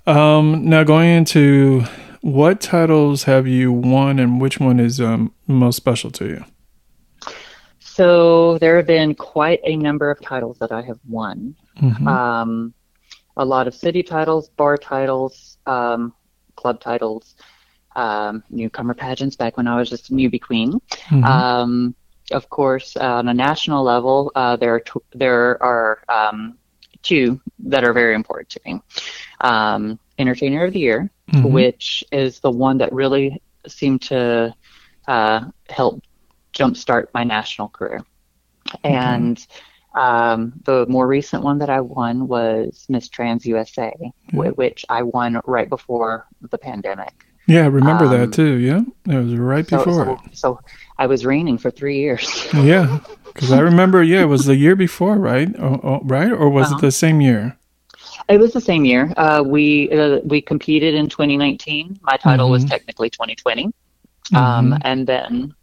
um, 0.06 0.64
now 0.64 0.82
going 0.82 1.10
into 1.10 1.84
what 2.22 2.62
titles 2.62 3.24
have 3.24 3.46
you 3.46 3.70
won, 3.70 4.18
and 4.18 4.40
which 4.40 4.58
one 4.58 4.80
is 4.80 4.98
um, 4.98 5.34
most 5.46 5.76
special 5.76 6.10
to 6.12 6.26
you? 6.26 6.44
So 7.78 8.56
there 8.58 8.78
have 8.78 8.86
been 8.86 9.14
quite 9.14 9.60
a 9.64 9.76
number 9.76 10.10
of 10.10 10.22
titles 10.22 10.58
that 10.60 10.72
I 10.72 10.80
have 10.82 10.98
won. 11.06 11.54
Mhm. 11.80 12.06
um, 12.06 12.74
a 13.36 13.44
lot 13.44 13.66
of 13.66 13.74
city 13.74 14.02
titles, 14.02 14.48
bar 14.50 14.76
titles, 14.76 15.58
um, 15.66 16.12
club 16.56 16.80
titles, 16.80 17.36
um, 17.96 18.42
newcomer 18.50 18.94
pageants 18.94 19.36
back 19.36 19.56
when 19.56 19.66
I 19.66 19.76
was 19.76 19.88
just 19.88 20.10
a 20.10 20.12
newbie 20.12 20.40
queen. 20.40 20.80
Mhm. 21.08 21.24
Um, 21.24 21.94
of 22.32 22.48
course, 22.50 22.96
on 22.96 23.28
a 23.28 23.34
national 23.34 23.82
level, 23.84 24.30
uh, 24.34 24.56
there 24.56 24.74
are 24.74 24.80
t- 24.80 25.08
there 25.14 25.62
are 25.62 26.02
um, 26.08 26.58
two 27.02 27.40
that 27.60 27.84
are 27.84 27.92
very 27.92 28.14
important 28.14 28.48
to 28.50 28.60
me. 28.64 28.80
Um, 29.40 29.98
Entertainer 30.18 30.64
of 30.64 30.72
the 30.72 30.80
Year, 30.80 31.10
Mhm. 31.32 31.50
which 31.50 32.04
is 32.12 32.40
the 32.40 32.50
one 32.50 32.78
that 32.78 32.92
really 32.92 33.40
seemed 33.66 34.02
to 34.02 34.54
uh, 35.08 35.40
help 35.68 36.02
jumpstart 36.52 37.06
my 37.14 37.24
national 37.24 37.68
career. 37.68 38.00
And 38.84 39.44
um, 39.94 40.52
the 40.64 40.86
more 40.86 41.06
recent 41.06 41.42
one 41.42 41.58
that 41.58 41.70
I 41.70 41.80
won 41.80 42.28
was 42.28 42.86
Miss 42.88 43.08
Trans 43.08 43.44
USA, 43.46 43.92
wh- 44.32 44.56
which 44.56 44.84
I 44.88 45.02
won 45.02 45.40
right 45.46 45.68
before 45.68 46.26
the 46.50 46.58
pandemic. 46.58 47.24
Yeah, 47.46 47.62
I 47.62 47.66
remember 47.66 48.04
um, 48.04 48.10
that 48.10 48.32
too. 48.32 48.54
Yeah, 48.58 48.82
it 49.06 49.16
was 49.16 49.34
right 49.36 49.68
So, 49.68 49.78
before. 49.78 50.04
so, 50.04 50.18
so 50.32 50.60
I 50.98 51.06
was 51.06 51.24
reigning 51.26 51.58
for 51.58 51.70
three 51.70 51.98
years. 51.98 52.48
Yeah, 52.54 52.98
because 53.24 53.52
I 53.52 53.60
remember. 53.60 54.02
Yeah, 54.02 54.22
it 54.22 54.26
was 54.26 54.44
the 54.46 54.56
year 54.56 54.76
before, 54.76 55.16
right? 55.16 55.48
Oh, 55.58 55.80
oh, 55.82 56.00
right, 56.04 56.30
or 56.32 56.48
was 56.50 56.66
Uh-huh. 56.66 56.78
it 56.78 56.80
the 56.80 56.92
same 56.92 57.20
year? 57.20 57.56
It 58.28 58.38
was 58.38 58.52
the 58.52 58.60
same 58.60 58.84
year. 58.84 59.12
Uh, 59.16 59.42
we 59.44 59.90
uh, 59.90 60.20
we 60.24 60.40
competed 60.40 60.94
in 60.94 61.08
2019. 61.08 61.98
My 62.02 62.16
title 62.16 62.50
was 62.50 62.64
Mhm. 62.64 62.70
technically 62.70 63.10
2020, 63.10 63.70
um, 64.34 64.78
and 64.82 65.06
then 65.06 65.54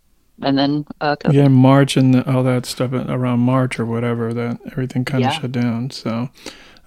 and 0.42 0.58
then 0.58 0.86
uh. 1.02 1.16
Yeah, 1.32 1.48
March 1.48 1.98
and 1.98 2.24
all 2.24 2.44
that 2.44 2.66
stuff 2.66 2.94
uh, 2.94 3.06
around 3.08 3.40
March 3.40 3.80
or 3.80 3.86
whatever. 3.86 4.34
That 4.34 4.60
everything 4.72 5.06
kind 5.06 5.24
of 5.26 5.32
Yeah. 5.32 5.40
shut 5.40 5.52
down. 5.52 5.90
So, 5.92 6.30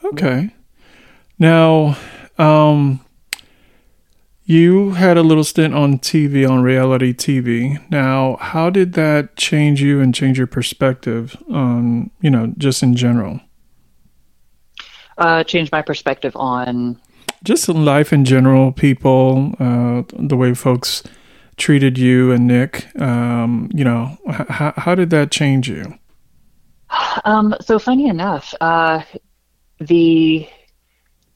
okay. 0.05 0.51
Now, 1.39 1.97
um, 2.39 3.01
you 4.51 4.91
had 4.91 5.17
a 5.17 5.23
little 5.23 5.45
stint 5.45 5.75
on 5.75 5.99
TV 5.99 6.49
on 6.49 6.63
reality 6.63 7.13
TV. 7.13 7.79
Now, 7.91 8.37
how 8.41 8.71
did 8.71 8.95
that 8.95 9.37
change 9.37 9.81
you 9.81 10.01
and 10.01 10.15
change 10.15 10.39
your 10.39 10.47
perspective 10.47 11.37
on 11.51 12.11
you 12.21 12.31
know 12.31 12.53
just 12.59 12.83
in 12.83 12.97
general? 12.97 13.41
uh, 15.21 15.45
changed 15.45 15.71
my 15.71 15.83
perspective 15.83 16.35
on 16.35 16.99
just 17.45 17.69
in 17.69 17.85
life 17.85 18.13
in 18.13 18.25
general, 18.25 18.73
people, 18.73 19.55
uh, 19.61 20.03
the 20.13 20.37
way 20.37 20.53
folks 20.55 21.03
treated 21.57 21.97
you 21.97 22.33
and 22.33 22.47
Nick. 22.47 22.89
Um, 23.01 23.71
you 23.73 23.85
know, 23.85 24.19
h- 24.29 24.47
how 24.49 24.73
how 24.77 24.95
did 24.95 25.11
that 25.11 25.31
change 25.31 25.69
you? 25.69 25.95
Um, 27.25 27.55
so 27.61 27.79
funny 27.79 28.09
enough, 28.09 28.55
uh, 28.61 29.03
the 29.79 30.49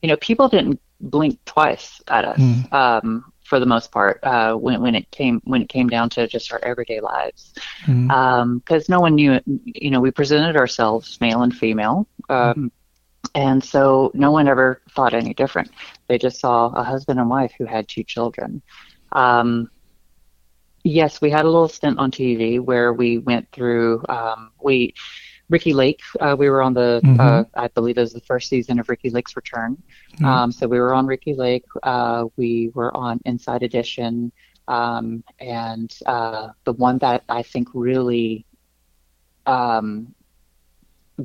you 0.02 0.08
know 0.08 0.16
people 0.16 0.48
didn't 0.48 0.80
blink 1.10 1.38
twice 1.44 2.00
at 2.08 2.24
us 2.24 2.40
Mm. 2.40 2.72
um, 2.72 3.24
for 3.44 3.60
the 3.60 3.66
most 3.66 3.92
part 3.92 4.20
uh, 4.24 4.54
when 4.54 4.80
when 4.82 4.94
it 4.94 5.10
came 5.10 5.40
when 5.44 5.62
it 5.62 5.68
came 5.68 5.88
down 5.88 6.08
to 6.10 6.26
just 6.26 6.52
our 6.52 6.60
everyday 6.64 7.00
lives 7.00 7.52
Mm. 7.86 8.58
because 8.58 8.88
no 8.88 9.00
one 9.00 9.14
knew 9.14 9.40
you 9.64 9.90
know 9.90 10.00
we 10.00 10.10
presented 10.10 10.56
ourselves 10.56 11.18
male 11.20 11.42
and 11.42 11.54
female 11.54 12.06
um, 12.28 12.70
and 13.34 13.62
so 13.62 14.10
no 14.14 14.30
one 14.32 14.48
ever 14.48 14.80
thought 14.94 15.14
any 15.14 15.34
different 15.34 15.70
they 16.08 16.18
just 16.18 16.40
saw 16.40 16.68
a 16.74 16.82
husband 16.82 17.18
and 17.20 17.28
wife 17.30 17.52
who 17.58 17.64
had 17.66 17.88
two 17.88 18.04
children 18.04 18.62
um, 19.12 19.68
yes 20.84 21.20
we 21.20 21.30
had 21.30 21.44
a 21.44 21.48
little 21.48 21.68
stint 21.68 21.98
on 21.98 22.10
tv 22.10 22.60
where 22.60 22.92
we 22.92 23.18
went 23.18 23.46
through 23.52 24.02
um, 24.08 24.50
we 24.62 24.94
Ricki 25.50 25.74
Lake. 25.74 26.00
Uh, 26.20 26.34
we 26.38 26.48
were 26.48 26.62
on 26.62 26.74
the, 26.74 27.00
Mhm. 27.04 27.20
uh, 27.20 27.44
I 27.54 27.68
believe 27.68 27.98
it 27.98 28.00
was 28.00 28.12
the 28.12 28.20
first 28.20 28.48
season 28.48 28.78
of 28.78 28.88
Ricki 28.88 29.10
Lake's 29.10 29.36
Return. 29.36 29.76
Mhm. 30.18 30.24
Um, 30.24 30.52
so 30.52 30.66
we 30.66 30.78
were 30.78 30.94
on 30.94 31.06
Ricki 31.06 31.34
Lake. 31.34 31.66
Uh, 31.82 32.26
we 32.36 32.70
were 32.74 32.96
on 32.96 33.20
Inside 33.24 33.62
Edition. 33.62 34.32
Um, 34.66 35.22
and 35.40 35.94
uh, 36.06 36.48
the 36.64 36.72
one 36.72 36.98
that 36.98 37.24
I 37.28 37.42
think 37.42 37.68
really 37.74 38.46
um, 39.46 40.14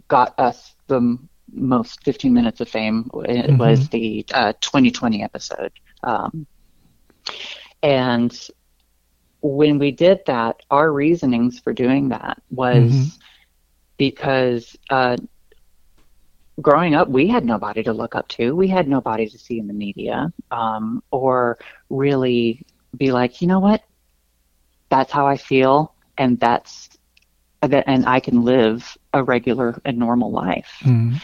got 0.09 0.37
us 0.37 0.75
the 0.87 1.17
most 1.51 2.03
15 2.03 2.33
minutes 2.33 2.59
of 2.59 2.69
fame. 2.69 3.09
It 3.25 3.47
mm-hmm. 3.47 3.57
was 3.57 3.89
the 3.89 4.25
uh, 4.33 4.53
2020 4.59 5.23
episode. 5.23 5.71
Um, 6.03 6.45
and 7.81 8.37
when 9.41 9.79
we 9.79 9.91
did 9.91 10.19
that, 10.25 10.61
our 10.69 10.91
reasonings 10.91 11.59
for 11.59 11.73
doing 11.73 12.09
that 12.09 12.41
was 12.51 12.91
mm-hmm. 12.91 13.03
Because 13.99 14.75
uh, 14.89 15.17
growing 16.59 16.95
up, 16.95 17.09
we 17.09 17.27
had 17.27 17.45
nobody 17.45 17.83
to 17.83 17.93
look 17.93 18.15
up 18.15 18.27
to. 18.29 18.55
We 18.55 18.67
had 18.67 18.87
nobody 18.87 19.29
to 19.29 19.37
see 19.37 19.59
in 19.59 19.67
the 19.67 19.73
media 19.73 20.33
um, 20.49 21.03
or 21.11 21.59
really 21.89 22.65
be 22.97 23.11
like, 23.11 23.41
you 23.41 23.47
know 23.47 23.59
what? 23.59 23.83
That's 24.89 25.11
how 25.11 25.27
I 25.27 25.37
feel, 25.37 25.93
and 26.17 26.39
that's 26.39 26.89
and 27.61 28.05
I 28.07 28.21
can 28.21 28.43
live 28.43 28.97
a 29.13 29.21
regular 29.21 29.79
and 29.83 29.99
normal 29.99 30.31
life. 30.31 30.71
Mm-hmm. 30.81 31.17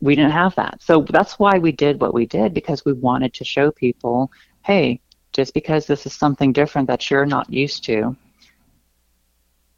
We 0.00 0.14
didn't 0.14 0.30
have 0.30 0.54
that, 0.54 0.82
so 0.82 1.04
that's 1.10 1.38
why 1.38 1.58
we 1.58 1.72
did 1.72 2.00
what 2.00 2.14
we 2.14 2.26
did 2.26 2.54
because 2.54 2.84
we 2.84 2.92
wanted 2.92 3.34
to 3.34 3.44
show 3.44 3.70
people, 3.70 4.30
hey, 4.64 5.00
just 5.32 5.52
because 5.52 5.86
this 5.86 6.06
is 6.06 6.14
something 6.14 6.52
different 6.52 6.88
that 6.88 7.10
you're 7.10 7.26
not 7.26 7.52
used 7.52 7.84
to, 7.84 8.16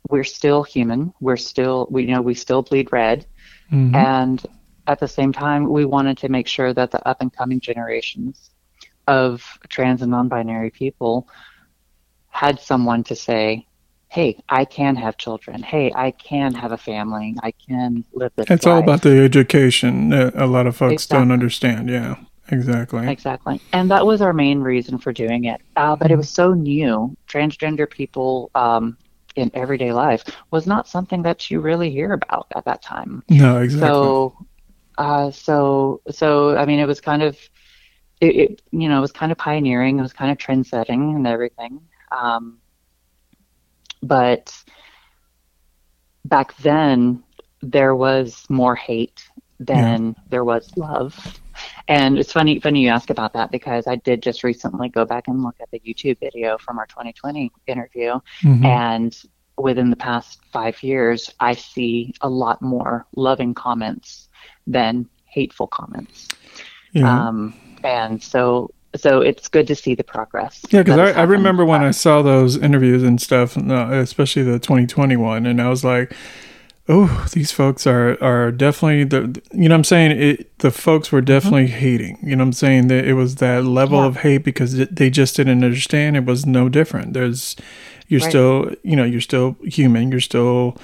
we're 0.08 0.24
still 0.24 0.62
human. 0.62 1.12
We're 1.20 1.36
still, 1.36 1.86
we 1.90 2.04
you 2.04 2.14
know, 2.14 2.22
we 2.22 2.34
still 2.34 2.62
bleed 2.62 2.92
red, 2.92 3.26
mm-hmm. 3.70 3.94
and 3.94 4.44
at 4.86 5.00
the 5.00 5.08
same 5.08 5.32
time, 5.32 5.68
we 5.68 5.84
wanted 5.84 6.18
to 6.18 6.28
make 6.28 6.46
sure 6.46 6.72
that 6.72 6.90
the 6.90 7.06
up 7.06 7.20
and 7.20 7.32
coming 7.32 7.60
generations 7.60 8.50
of 9.06 9.58
trans 9.68 10.02
and 10.02 10.10
non-binary 10.10 10.70
people 10.70 11.28
had 12.28 12.60
someone 12.60 13.04
to 13.04 13.14
say, 13.14 13.66
"Hey, 14.08 14.42
I 14.48 14.64
can 14.64 14.96
have 14.96 15.16
children. 15.16 15.62
Hey, 15.62 15.92
I 15.94 16.10
can 16.12 16.54
have 16.54 16.72
a 16.72 16.78
family. 16.78 17.36
I 17.42 17.52
can 17.52 18.04
live 18.12 18.32
this." 18.36 18.46
It's 18.50 18.66
life. 18.66 18.72
all 18.72 18.78
about 18.78 19.02
the 19.02 19.20
education 19.20 20.08
that 20.10 20.34
a 20.34 20.46
lot 20.46 20.66
of 20.66 20.76
folks 20.76 21.04
exactly. 21.04 21.18
don't 21.18 21.32
understand. 21.32 21.90
Yeah. 21.90 22.16
Exactly. 22.50 23.06
Exactly. 23.06 23.60
And 23.72 23.90
that 23.90 24.06
was 24.06 24.22
our 24.22 24.32
main 24.32 24.60
reason 24.60 24.96
for 24.96 25.12
doing 25.12 25.44
it. 25.44 25.60
Uh, 25.76 25.96
but 25.96 26.10
it 26.10 26.16
was 26.16 26.30
so 26.30 26.54
new. 26.54 27.14
Transgender 27.28 27.88
people 27.90 28.50
um, 28.54 28.96
in 29.38 29.50
everyday 29.54 29.92
life 29.92 30.24
was 30.50 30.66
not 30.66 30.88
something 30.88 31.22
that 31.22 31.50
you 31.50 31.60
really 31.60 31.90
hear 31.90 32.12
about 32.12 32.46
at 32.54 32.64
that 32.64 32.82
time. 32.82 33.22
No, 33.28 33.62
exactly. 33.62 33.88
So, 33.88 34.46
uh, 34.98 35.30
so, 35.30 36.00
so 36.10 36.56
I 36.56 36.66
mean, 36.66 36.78
it 36.80 36.86
was 36.86 37.00
kind 37.00 37.22
of, 37.22 37.38
it, 38.20 38.36
it, 38.36 38.62
you 38.72 38.88
know, 38.88 38.98
it 38.98 39.00
was 39.00 39.12
kind 39.12 39.30
of 39.32 39.38
pioneering. 39.38 39.98
It 39.98 40.02
was 40.02 40.12
kind 40.12 40.30
of 40.30 40.38
trend 40.38 40.66
setting 40.66 41.14
and 41.14 41.26
everything. 41.26 41.80
Um, 42.10 42.58
but 44.02 44.54
back 46.24 46.56
then, 46.58 47.22
there 47.62 47.94
was 47.94 48.44
more 48.48 48.76
hate 48.76 49.28
than 49.60 50.06
yeah. 50.06 50.22
there 50.30 50.44
was 50.44 50.76
love. 50.76 51.40
And 51.86 52.18
it's 52.18 52.32
funny, 52.32 52.60
funny 52.60 52.82
you 52.82 52.88
ask 52.88 53.10
about 53.10 53.32
that 53.34 53.50
because 53.50 53.86
I 53.86 53.96
did 53.96 54.22
just 54.22 54.44
recently 54.44 54.88
go 54.88 55.04
back 55.04 55.28
and 55.28 55.42
look 55.42 55.56
at 55.60 55.70
the 55.70 55.80
YouTube 55.80 56.18
video 56.20 56.58
from 56.58 56.78
our 56.78 56.86
2020 56.86 57.50
interview, 57.66 58.20
mm-hmm. 58.42 58.64
and 58.64 59.16
within 59.56 59.90
the 59.90 59.96
past 59.96 60.40
five 60.52 60.82
years, 60.82 61.34
I 61.40 61.54
see 61.54 62.14
a 62.20 62.28
lot 62.28 62.62
more 62.62 63.06
loving 63.16 63.54
comments 63.54 64.28
than 64.66 65.08
hateful 65.26 65.66
comments. 65.66 66.28
Yeah. 66.92 67.28
Um, 67.28 67.54
and 67.84 68.22
so 68.22 68.70
so 68.96 69.20
it's 69.20 69.48
good 69.48 69.66
to 69.66 69.74
see 69.74 69.94
the 69.94 70.04
progress. 70.04 70.62
Yeah, 70.70 70.82
because 70.82 70.98
I, 70.98 71.20
I, 71.20 71.22
remember 71.24 71.64
when 71.64 71.82
I 71.82 71.90
saw 71.90 72.22
those 72.22 72.56
interviews 72.56 73.02
and 73.02 73.20
stuff, 73.20 73.56
uh, 73.56 73.90
especially 73.92 74.44
the 74.44 74.58
2021, 74.58 75.44
and 75.44 75.60
I 75.60 75.68
was 75.68 75.84
like, 75.84 76.14
oh, 76.88 77.26
these 77.32 77.52
folks 77.52 77.86
are 77.86 78.22
are 78.22 78.50
definitely 78.50 79.04
the 79.04 79.40
you 79.52 79.68
know 79.68 79.74
I'm 79.74 79.84
saying 79.84 80.12
it, 80.12 80.58
the 80.58 80.70
folks 80.70 81.12
were 81.12 81.20
mm-hmm. 81.20 81.26
definitely 81.26 81.68
mm-hmm. 81.68 81.78
hating. 81.78 82.18
You 82.22 82.36
know 82.36 82.44
I'm 82.44 82.52
saying 82.52 82.88
that 82.88 83.04
it 83.04 83.14
was 83.14 83.36
that 83.36 83.64
level 83.64 83.98
yeah. 83.98 84.06
of 84.06 84.16
hate 84.18 84.44
because 84.44 84.74
it, 84.74 84.96
they 84.96 85.10
just 85.10 85.36
didn't 85.36 85.62
understand 85.62 86.16
it 86.16 86.24
was 86.24 86.46
no 86.46 86.68
different. 86.68 87.12
There's 87.12 87.56
you're 88.08 88.20
right. 88.20 88.28
still 88.28 88.72
you 88.82 88.96
know 88.96 89.04
you're 89.04 89.20
still 89.20 89.56
human. 89.62 90.10
You're 90.10 90.20
still 90.20 90.76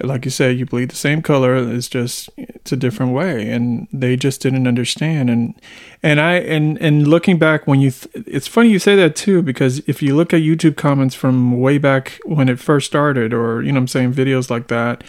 like 0.00 0.24
you 0.24 0.30
said 0.30 0.58
you 0.58 0.64
bleed 0.64 0.90
the 0.90 0.96
same 0.96 1.20
color 1.20 1.54
it's 1.54 1.86
just 1.86 2.30
it's 2.38 2.72
a 2.72 2.76
different 2.76 3.12
way 3.12 3.50
and 3.50 3.86
they 3.92 4.16
just 4.16 4.40
didn't 4.40 4.66
understand 4.66 5.28
and 5.28 5.54
and 6.02 6.18
i 6.18 6.32
and 6.32 6.80
and 6.80 7.06
looking 7.06 7.38
back 7.38 7.66
when 7.66 7.78
you 7.78 7.90
th- 7.90 8.26
it's 8.26 8.46
funny 8.46 8.70
you 8.70 8.78
say 8.78 8.96
that 8.96 9.14
too 9.14 9.42
because 9.42 9.80
if 9.80 10.00
you 10.00 10.16
look 10.16 10.32
at 10.32 10.40
youtube 10.40 10.76
comments 10.76 11.14
from 11.14 11.60
way 11.60 11.76
back 11.76 12.18
when 12.24 12.48
it 12.48 12.58
first 12.58 12.86
started 12.86 13.34
or 13.34 13.62
you 13.62 13.70
know 13.70 13.78
i'm 13.78 13.86
saying 13.86 14.14
videos 14.14 14.48
like 14.48 14.68
that 14.68 15.04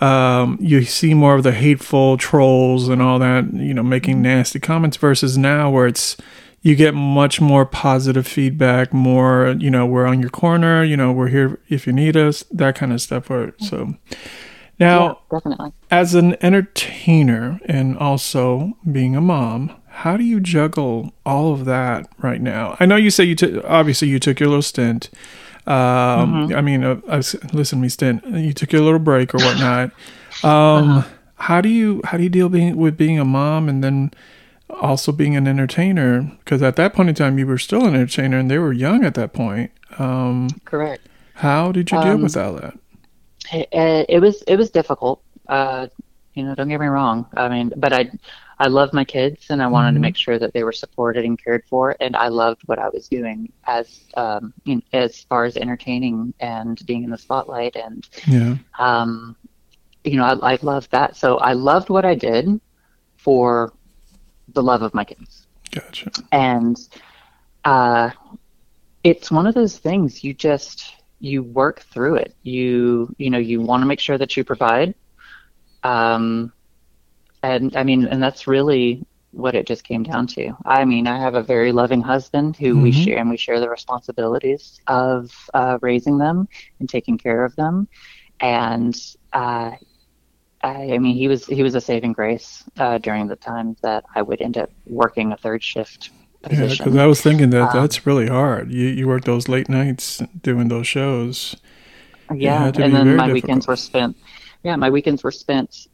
um, 0.00 0.58
you 0.60 0.82
see 0.84 1.14
more 1.14 1.36
of 1.36 1.42
the 1.42 1.52
hateful 1.52 2.16
trolls 2.16 2.88
and 2.88 3.00
all 3.00 3.18
that, 3.18 3.52
you 3.54 3.72
know, 3.72 3.82
making 3.82 4.22
nasty 4.22 4.60
comments 4.60 4.96
versus 4.96 5.38
now 5.38 5.70
where 5.70 5.86
it's 5.86 6.16
you 6.62 6.74
get 6.74 6.94
much 6.94 7.40
more 7.40 7.64
positive 7.64 8.26
feedback, 8.26 8.92
more, 8.92 9.54
you 9.58 9.70
know, 9.70 9.86
we're 9.86 10.06
on 10.06 10.20
your 10.20 10.30
corner, 10.30 10.82
you 10.82 10.96
know, 10.96 11.12
we're 11.12 11.28
here 11.28 11.60
if 11.68 11.86
you 11.86 11.92
need 11.92 12.16
us, 12.16 12.42
that 12.50 12.74
kind 12.74 12.92
of 12.92 13.00
stuff. 13.00 13.28
So 13.28 13.94
now, 14.78 15.20
yeah, 15.30 15.38
definitely. 15.38 15.72
As 15.90 16.14
an 16.14 16.36
entertainer 16.42 17.60
and 17.66 17.96
also 17.96 18.76
being 18.90 19.14
a 19.14 19.20
mom, 19.20 19.80
how 19.86 20.16
do 20.16 20.24
you 20.24 20.40
juggle 20.40 21.14
all 21.24 21.52
of 21.52 21.64
that 21.66 22.08
right 22.18 22.40
now? 22.40 22.76
I 22.80 22.86
know 22.86 22.96
you 22.96 23.10
say 23.10 23.24
you 23.24 23.36
took, 23.36 23.64
obviously 23.64 24.08
you 24.08 24.18
took 24.18 24.40
your 24.40 24.48
little 24.48 24.60
stint 24.60 25.08
um, 25.66 26.48
mm-hmm. 26.48 26.56
I 26.56 26.60
mean, 26.60 26.84
uh, 26.84 27.00
I, 27.08 27.16
listen, 27.52 27.80
me 27.80 27.88
stint. 27.88 28.24
You 28.26 28.52
took 28.52 28.72
your 28.72 28.82
little 28.82 28.98
break 28.98 29.34
or 29.34 29.38
whatnot. 29.38 29.90
Um, 30.42 30.50
uh-huh. 30.90 31.08
How 31.36 31.62
do 31.62 31.70
you 31.70 32.02
how 32.04 32.18
do 32.18 32.22
you 32.22 32.28
deal 32.28 32.50
being, 32.50 32.76
with 32.76 32.98
being 32.98 33.18
a 33.18 33.24
mom 33.24 33.70
and 33.70 33.82
then 33.82 34.10
also 34.68 35.10
being 35.10 35.34
an 35.34 35.48
entertainer? 35.48 36.30
Because 36.40 36.62
at 36.62 36.76
that 36.76 36.92
point 36.92 37.08
in 37.08 37.14
time, 37.14 37.38
you 37.38 37.46
were 37.46 37.56
still 37.56 37.86
an 37.86 37.94
entertainer, 37.94 38.38
and 38.38 38.50
they 38.50 38.58
were 38.58 38.74
young 38.74 39.02
at 39.02 39.14
that 39.14 39.32
point. 39.32 39.70
Um, 39.98 40.50
Correct. 40.66 41.08
How 41.32 41.72
did 41.72 41.90
you 41.90 42.02
deal 42.02 42.12
um, 42.12 42.22
with 42.22 42.36
all 42.36 42.52
that? 42.52 42.78
It, 43.50 44.06
it, 44.08 44.20
was 44.20 44.42
it 44.42 44.56
was 44.56 44.68
difficult. 44.70 45.22
Uh, 45.48 45.88
you 46.36 46.44
know, 46.44 46.54
don't 46.54 46.68
get 46.68 46.80
me 46.80 46.86
wrong. 46.86 47.26
I 47.34 47.48
mean, 47.48 47.72
but 47.76 47.92
I 47.94 48.10
I 48.58 48.68
love 48.68 48.92
my 48.92 49.04
kids 49.04 49.46
and 49.48 49.62
I 49.62 49.66
wanted 49.66 49.88
mm-hmm. 49.88 49.96
to 49.96 50.00
make 50.00 50.16
sure 50.16 50.38
that 50.38 50.52
they 50.52 50.64
were 50.64 50.72
supported 50.72 51.24
and 51.24 51.42
cared 51.42 51.64
for. 51.64 51.96
And 51.98 52.14
I 52.14 52.28
loved 52.28 52.62
what 52.66 52.78
I 52.78 52.90
was 52.90 53.08
doing 53.08 53.52
as 53.64 54.00
um, 54.16 54.52
in, 54.66 54.82
as 54.92 55.24
far 55.24 55.44
as 55.46 55.56
entertaining 55.56 56.34
and 56.38 56.84
being 56.86 57.04
in 57.04 57.10
the 57.10 57.18
spotlight. 57.18 57.74
And 57.74 58.06
yeah. 58.26 58.56
um, 58.78 59.34
you 60.04 60.16
know, 60.16 60.24
I, 60.24 60.52
I 60.52 60.58
loved 60.62 60.90
that. 60.92 61.16
So 61.16 61.38
I 61.38 61.54
loved 61.54 61.88
what 61.88 62.04
I 62.04 62.14
did 62.14 62.60
for 63.16 63.72
the 64.52 64.62
love 64.62 64.82
of 64.82 64.92
my 64.94 65.04
kids. 65.04 65.46
Gotcha. 65.70 66.10
And 66.32 66.78
uh, 67.64 68.10
it's 69.02 69.30
one 69.30 69.46
of 69.46 69.54
those 69.54 69.78
things 69.78 70.22
you 70.22 70.34
just 70.34 70.94
you 71.18 71.42
work 71.42 71.80
through 71.80 72.16
it. 72.16 72.34
You 72.42 73.14
you 73.16 73.30
know 73.30 73.38
you 73.38 73.62
want 73.62 73.82
to 73.82 73.86
make 73.86 74.00
sure 74.00 74.18
that 74.18 74.36
you 74.36 74.44
provide. 74.44 74.94
Um, 75.86 76.52
and 77.42 77.76
I 77.76 77.84
mean, 77.84 78.06
and 78.06 78.22
that's 78.22 78.46
really 78.46 79.06
what 79.30 79.54
it 79.54 79.66
just 79.66 79.84
came 79.84 80.02
down 80.02 80.26
to. 80.26 80.52
I 80.64 80.84
mean, 80.84 81.06
I 81.06 81.18
have 81.18 81.34
a 81.34 81.42
very 81.42 81.70
loving 81.70 82.00
husband 82.00 82.56
who 82.56 82.74
mm-hmm. 82.74 82.82
we 82.82 82.92
share, 82.92 83.18
and 83.18 83.30
we 83.30 83.36
share 83.36 83.60
the 83.60 83.68
responsibilities 83.68 84.80
of 84.88 85.30
uh, 85.54 85.78
raising 85.82 86.18
them 86.18 86.48
and 86.80 86.88
taking 86.88 87.18
care 87.18 87.44
of 87.44 87.54
them. 87.54 87.86
And 88.40 88.96
uh, 89.32 89.72
I, 90.62 90.94
I, 90.94 90.98
mean, 90.98 91.14
he 91.14 91.28
was 91.28 91.46
he 91.46 91.62
was 91.62 91.74
a 91.74 91.80
saving 91.80 92.14
grace 92.14 92.64
uh, 92.78 92.98
during 92.98 93.28
the 93.28 93.36
time 93.36 93.76
that 93.82 94.04
I 94.14 94.22
would 94.22 94.40
end 94.40 94.58
up 94.58 94.70
working 94.86 95.32
a 95.32 95.36
third 95.36 95.62
shift. 95.62 96.10
Position. 96.42 96.68
Yeah, 96.68 96.84
because 96.84 96.96
I 96.96 97.06
was 97.06 97.20
thinking 97.22 97.50
that 97.50 97.74
um, 97.74 97.80
that's 97.80 98.06
really 98.06 98.28
hard. 98.28 98.70
You 98.70 98.86
you 98.86 99.08
work 99.08 99.24
those 99.24 99.48
late 99.48 99.68
nights 99.68 100.22
doing 100.42 100.68
those 100.68 100.86
shows. 100.86 101.56
Yeah, 102.32 102.66
and 102.66 102.74
then 102.74 102.92
my 102.92 103.26
difficult. 103.26 103.32
weekends 103.32 103.66
were 103.66 103.76
spent. 103.76 104.16
Yeah, 104.62 104.76
my 104.76 104.90
weekends 104.90 105.22
were 105.22 105.30
spent 105.30 105.88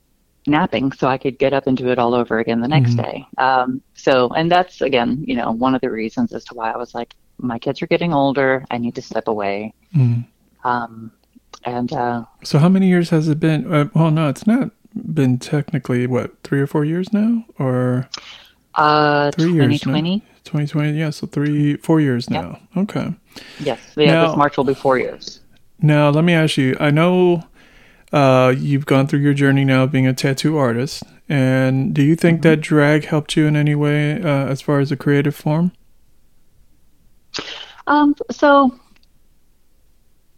napping 0.47 0.91
so 0.93 1.07
I 1.07 1.19
could 1.19 1.39
get 1.39 1.53
up 1.53 1.67
and 1.67 1.77
do 1.77 1.89
it 1.89 1.99
all 1.99 2.15
over 2.15 2.39
again 2.39 2.61
the 2.61 2.69
next 2.69 2.93
mm-hmm. 2.93 3.03
day. 3.03 3.27
Um, 3.39 3.83
so, 3.95 4.29
and 4.31 4.51
that's 4.51 4.81
again, 4.81 5.25
you 5.27 5.37
know, 5.37 5.53
one 5.53 5.75
of 5.75 5.81
the 5.81 5.91
reasons 5.91 6.33
as 6.33 6.45
to 6.47 6.55
why 6.55 6.71
I 6.71 6.77
was 6.77 6.95
like, 6.95 7.15
my 7.39 7.59
kids 7.59 7.83
are 7.83 7.87
getting 7.87 8.13
older. 8.13 8.65
I 8.71 8.79
need 8.79 8.95
to 8.97 9.03
step 9.03 9.29
away. 9.29 9.75
Mm-hmm. 9.95 10.69
Um, 10.69 11.13
and 11.65 11.93
uh, 11.93 12.25
so, 12.43 12.59
how 12.59 12.69
many 12.69 12.89
years 12.89 13.11
has 13.11 13.29
it 13.29 13.39
been? 13.39 13.73
Uh, 13.73 13.89
well, 13.95 14.11
no, 14.11 14.29
it's 14.29 14.47
not 14.47 14.71
been 14.95 15.39
technically 15.39 16.07
what 16.07 16.43
three 16.43 16.61
or 16.61 16.67
four 16.67 16.85
years 16.85 17.13
now, 17.13 17.45
or 17.59 18.09
uh, 18.75 19.31
three 19.33 19.53
2020? 19.53 20.11
years. 20.11 20.23
2020, 20.45 20.99
yeah. 20.99 21.11
So 21.11 21.27
three, 21.27 21.77
four 21.77 22.01
years 22.01 22.29
now. 22.29 22.61
Yep. 22.75 22.91
Okay. 22.91 23.15
Yes. 23.61 23.81
Yeah. 23.97 24.07
Now, 24.07 24.27
this 24.29 24.37
March 24.37 24.57
will 24.57 24.65
be 24.65 24.75
four 24.75 24.99
years. 24.99 25.41
Now, 25.81 26.11
let 26.11 26.25
me 26.25 26.33
ask 26.33 26.57
you. 26.57 26.77
I 26.81 26.91
know 26.91 27.45
uh, 28.13 28.55
you've 28.57 28.87
gone 28.87 29.07
through 29.07 29.21
your 29.21 29.35
journey 29.35 29.65
now 29.65 29.87
being 29.87 30.07
a 30.07 30.13
tattoo 30.13 30.59
artist. 30.59 31.03
And 31.29 31.95
do 31.95 32.03
you 32.03 32.15
think 32.15 32.41
mm-hmm. 32.41 32.51
that 32.51 32.61
drag 32.61 33.07
helped 33.07 33.37
you 33.37 33.47
in 33.47 33.57
any 33.57 33.75
way 33.75 34.21
uh, 34.23 34.47
as 34.47 34.61
far 34.61 34.81
as 34.81 34.93
a 34.93 34.97
creative 34.97 35.35
form? 35.35 35.73
Um, 37.87 38.15
so 38.31 38.79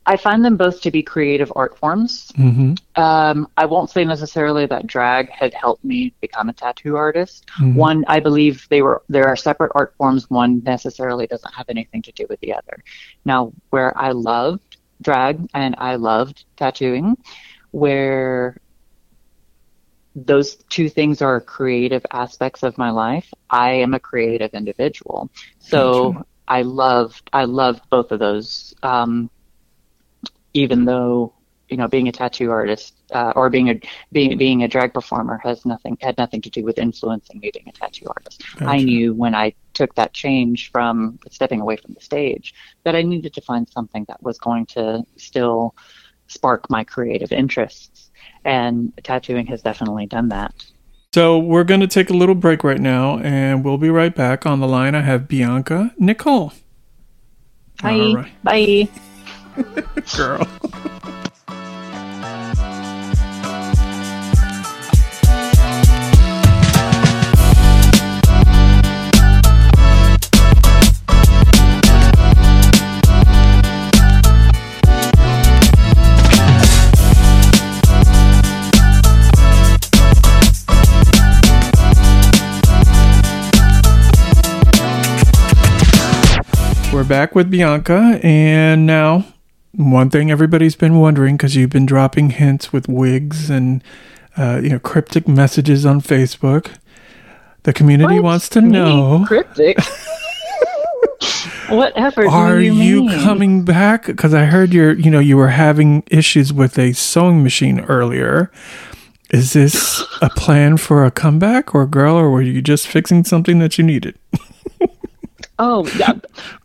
I 0.07 0.17
find 0.17 0.45
them 0.45 0.57
both 0.57 0.83
to 0.83 0.91
be 0.91 1.03
creative 1.03 1.53
art 1.57 1.79
forms. 1.79 2.31
Mm-hmm. 2.37 3.01
Um, 3.01 3.49
I 3.57 3.65
won't 3.65 3.91
say 3.91 4.05
necessarily 4.05 4.67
that 4.67 4.87
drag 4.87 5.31
had 5.31 5.55
helped 5.55 5.85
me 5.85 6.15
become 6.21 6.49
a 6.49 6.53
tattoo 6.53 6.97
artist. 6.97 7.49
Mhm. 7.59 7.75
One, 7.75 8.05
I 8.07 8.21
believe 8.21 8.67
they 8.69 8.83
were 8.83 9.03
there 9.09 9.27
are 9.27 9.37
separate 9.37 9.73
art 9.75 9.95
forms. 9.97 10.29
One 10.29 10.63
necessarily 10.65 11.27
doesn't 11.27 11.55
have 11.55 11.67
anything 11.69 12.03
to 12.03 12.13
do 12.13 12.27
with 12.29 12.39
the 12.41 12.53
other. 12.53 12.85
Now, 13.25 13.53
where 13.71 13.97
I 13.97 14.11
loved 14.11 14.77
drag 15.01 15.41
and 15.55 15.75
I 15.79 15.97
loved 15.97 16.45
tattooing, 16.57 17.17
where 17.75 18.57
those 20.15 20.55
two 20.71 20.89
things 20.89 21.21
are 21.21 21.41
creative 21.41 22.07
aspects 22.13 22.63
of 22.63 22.79
my 22.79 22.91
life. 22.91 23.29
I 23.51 23.73
am 23.73 23.95
a 23.95 23.99
creative 23.99 24.55
individual, 24.55 25.29
so 25.59 26.13
Gotcha. 26.13 26.27
I 26.47 26.63
loved 26.63 27.31
I 27.33 27.45
loved 27.47 27.83
both 27.91 28.13
of 28.13 28.21
those. 28.21 28.75
Um, 28.85 29.29
even 30.53 30.85
though 30.85 31.35
you 31.69 31.77
know 31.77 31.89
being 31.89 32.07
a 32.07 32.13
tattoo 32.13 32.53
artist 32.53 32.95
uh, 33.13 33.33
or 33.35 33.51
being 33.51 33.71
a 33.71 33.81
being 34.13 34.39
being 34.39 34.63
a 34.63 34.69
drag 34.69 34.95
performer 34.95 35.41
has 35.43 35.67
nothing 35.67 35.97
had 36.01 36.17
nothing 36.17 36.41
to 36.43 36.51
do 36.51 36.63
with 36.63 36.79
influencing 36.79 37.41
me 37.41 37.51
being 37.53 37.69
a 37.69 37.73
tattoo 37.73 38.07
artist. 38.07 38.45
I 38.61 38.79
knew 38.79 39.15
when 39.15 39.35
I 39.35 39.53
took 39.73 39.93
that 39.97 40.13
change 40.13 40.71
from 40.71 41.19
stepping 41.29 41.61
away 41.61 41.77
from 41.77 41.95
the 41.95 42.01
stage 42.01 42.55
that 42.85 42.95
I 42.95 43.03
needed 43.03 43.35
to 43.35 43.41
find 43.41 43.69
something 43.69 44.05
that 44.07 44.23
was 44.23 44.39
going 44.39 44.67
to 44.67 45.03
still 45.17 45.75
spark 46.27 46.69
my 46.71 46.85
creative 46.85 47.33
interests, 47.33 48.11
and 48.45 48.93
tattooing 49.03 49.47
has 49.47 49.63
definitely 49.63 50.07
done 50.07 50.29
that. 50.29 50.55
So 51.15 51.39
we're 51.39 51.65
going 51.65 51.81
to 51.81 51.87
take 51.87 52.11
a 52.11 52.13
little 52.13 52.35
break 52.35 52.65
right 52.65 52.81
now, 52.81 53.19
and 53.21 53.65
we'll 53.65 53.79
be 53.79 53.91
right 53.91 54.15
back. 54.15 54.47
On 54.47 54.59
the 54.59 54.67
line, 54.67 54.95
I 54.95 55.03
have 55.03 55.29
Bianca 55.29 55.95
Nicole. 55.99 56.53
Bye. 57.83 58.13
Right. 58.15 58.43
Bye. 58.43 58.89
Girl. 60.17 60.49
We're 87.05 87.09
back 87.09 87.35
with 87.35 87.51
Bianca, 87.51 88.19
and 88.23 88.87
now 88.87 89.27
one 89.73 90.09
thing 90.09 90.31
everybody's 90.31 90.75
been 90.75 90.99
wondering 90.99 91.37
because 91.37 91.55
you've 91.55 91.69
been 91.69 91.85
dropping 91.85 92.31
hints 92.31 92.73
with 92.73 92.89
wigs 92.89 93.51
and 93.51 93.85
uh, 94.39 94.63
you 94.63 94.71
know 94.71 94.79
cryptic 94.79 95.29
messages 95.29 95.85
on 95.85 96.01
Facebook. 96.01 96.75
The 97.65 97.75
community 97.75 98.15
What? 98.15 98.23
wants 98.23 98.49
to 98.49 98.63
know: 98.63 99.23
cryptic. 99.27 99.77
Whatever. 101.69 102.27
Are 102.27 102.59
you, 102.59 102.73
you 102.73 103.09
coming 103.21 103.67
back? 103.67 104.07
Because 104.07 104.33
I 104.33 104.47
heard 104.47 104.73
you're 104.73 104.95
you 104.95 105.11
know 105.11 105.21
you 105.21 105.37
were 105.37 105.49
having 105.49 106.05
issues 106.07 106.55
with 106.55 106.79
a 106.79 106.95
sewing 106.95 107.43
machine 107.43 107.81
earlier. 107.81 108.51
Is 109.29 109.53
this 109.53 110.03
a 110.23 110.31
plan 110.31 110.79
for 110.79 111.05
a 111.05 111.11
comeback, 111.11 111.75
or 111.75 111.87
girl, 111.87 112.17
or 112.17 112.31
were 112.31 112.41
you 112.41 112.63
just 112.63 112.87
fixing 112.87 113.25
something 113.25 113.59
that 113.59 113.77
you 113.77 113.85
needed? 113.85 114.19
Oh, 115.59 115.87
yeah. 115.99 116.13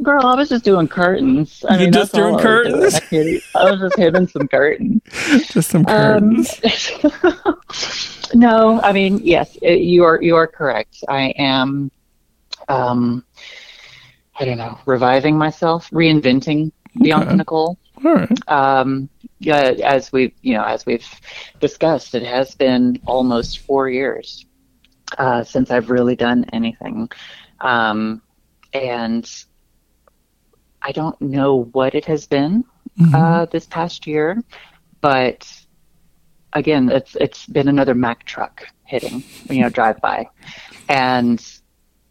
girl, 0.01 0.25
I 0.25 0.35
was 0.35 0.49
just 0.49 0.63
doing 0.65 0.87
curtains. 0.87 1.63
I 1.69 1.75
You're 1.75 1.83
mean, 1.85 1.93
just 1.93 2.13
doing 2.13 2.35
I 2.35 2.37
was 2.37 2.63
doing. 2.63 3.01
curtains? 3.11 3.45
I 3.55 3.71
was 3.71 3.79
just 3.81 3.97
hitting 3.97 4.27
some 4.27 4.47
curtains. 4.47 5.01
Just 5.51 5.69
some 5.69 5.85
Um, 5.87 6.43
curtains. 6.43 6.91
no, 8.33 8.81
I 8.81 8.91
mean, 8.91 9.19
yes, 9.23 9.57
it, 9.61 9.81
you 9.81 10.03
are 10.03 10.21
you 10.21 10.35
are 10.35 10.47
correct. 10.47 11.03
I 11.07 11.29
am, 11.37 11.91
um, 12.67 13.23
I 14.39 14.45
don't 14.45 14.57
know, 14.57 14.79
reviving 14.85 15.37
myself, 15.37 15.89
reinventing 15.91 16.71
Bianca 16.99 17.27
Okay. 17.27 17.35
Nicole. 17.37 17.77
All 18.03 18.13
right. 18.15 18.49
Um, 18.49 19.09
yeah, 19.39 19.73
as 19.83 20.11
we've 20.11 20.33
you 20.41 20.53
know, 20.55 20.63
as 20.63 20.85
we've 20.85 21.07
discussed, 21.59 22.15
it 22.15 22.23
has 22.23 22.55
been 22.55 22.99
almost 23.05 23.59
four 23.59 23.89
years 23.89 24.45
uh, 25.17 25.43
since 25.43 25.69
I've 25.71 25.89
really 25.89 26.15
done 26.15 26.45
anything, 26.53 27.09
um, 27.61 28.21
and 28.73 29.29
I 30.81 30.91
don't 30.91 31.19
know 31.21 31.63
what 31.73 31.95
it 31.95 32.05
has 32.05 32.25
been 32.27 32.63
Mhm. 32.99 33.13
uh, 33.13 33.45
this 33.45 33.65
past 33.65 34.07
year, 34.07 34.41
but 35.01 35.47
again, 36.53 36.89
it's 36.89 37.15
it's 37.15 37.45
been 37.47 37.67
another 37.67 37.93
Mack 37.95 38.23
truck 38.25 38.65
hitting, 38.85 39.23
you 39.49 39.61
know, 39.61 39.69
drive 39.69 39.99
by, 40.01 40.27
and 40.87 41.45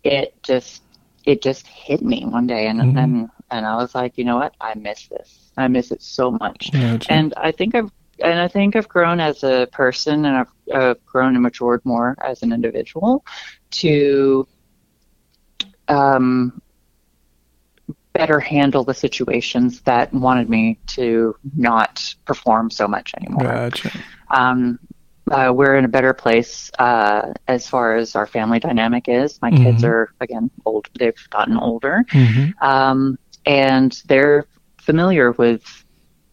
it 0.04 0.34
just 0.42 0.82
it 1.24 1.42
just 1.42 1.66
hit 1.66 2.02
me 2.02 2.24
one 2.24 2.46
day, 2.46 2.68
and 2.68 2.80
Mhm. 2.80 2.98
and 2.98 3.28
and 3.50 3.66
I 3.66 3.76
was 3.76 3.94
like, 3.94 4.18
you 4.18 4.24
know 4.24 4.36
what, 4.36 4.54
I 4.60 4.74
miss 4.74 5.08
this. 5.08 5.50
I 5.56 5.68
miss 5.68 5.90
it 5.90 6.02
so 6.02 6.30
much, 6.30 6.70
and 7.08 7.34
I 7.36 7.52
think 7.52 7.74
I've 7.74 7.90
and 8.22 8.40
I 8.40 8.48
think 8.48 8.74
I've 8.76 8.88
grown 8.88 9.20
as 9.20 9.44
a 9.44 9.68
person, 9.72 10.24
and 10.24 10.36
I've 10.38 10.52
uh, 10.74 10.94
grown 11.06 11.34
and 11.34 11.42
matured 11.42 11.80
more 11.84 12.16
as 12.20 12.42
an 12.42 12.52
individual 12.52 13.24
to 13.70 14.46
um, 15.88 16.60
better 18.12 18.40
handle 18.40 18.84
the 18.84 18.94
situations 18.94 19.80
that 19.82 20.12
wanted 20.12 20.48
me 20.48 20.78
to 20.86 21.36
not 21.56 22.14
perform 22.24 22.70
so 22.70 22.88
much 22.88 23.14
anymore. 23.20 23.44
Gotcha. 23.44 23.90
Um, 24.30 24.78
uh, 25.30 25.52
we're 25.54 25.76
in 25.76 25.84
a 25.84 25.88
better 25.88 26.14
place 26.14 26.70
uh, 26.78 27.32
as 27.46 27.68
far 27.68 27.96
as 27.96 28.16
our 28.16 28.26
family 28.26 28.58
dynamic 28.58 29.08
is. 29.08 29.40
My 29.42 29.50
kids 29.50 29.82
Mhm. 29.82 29.88
are 29.88 30.10
again 30.20 30.50
old; 30.64 30.88
they've 30.98 31.14
gotten 31.30 31.58
older, 31.58 32.04
hmm 32.10 32.46
um, 32.62 33.18
and 33.44 34.00
they're 34.06 34.46
familiar 34.78 35.32
with 35.32 35.62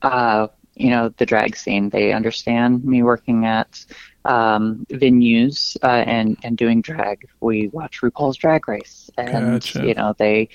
uh, 0.01 0.47
you 0.75 0.89
know 0.89 1.09
the 1.17 1.25
drag 1.25 1.55
scene. 1.55 1.89
They 1.89 2.13
understand 2.13 2.83
me 2.85 3.03
working 3.03 3.45
at 3.45 3.85
um, 4.25 4.85
venues 4.91 5.77
uh, 5.83 6.03
and 6.07 6.37
and 6.43 6.57
doing 6.57 6.81
drag. 6.81 7.27
We 7.41 7.69
watch 7.69 8.01
RuPaul's 8.01 8.37
Drag 8.37 8.67
Race, 8.67 9.09
and 9.17 9.61
Gotcha. 9.61 9.85
you 9.87 9.93
know 9.93 10.13
they, 10.17 10.49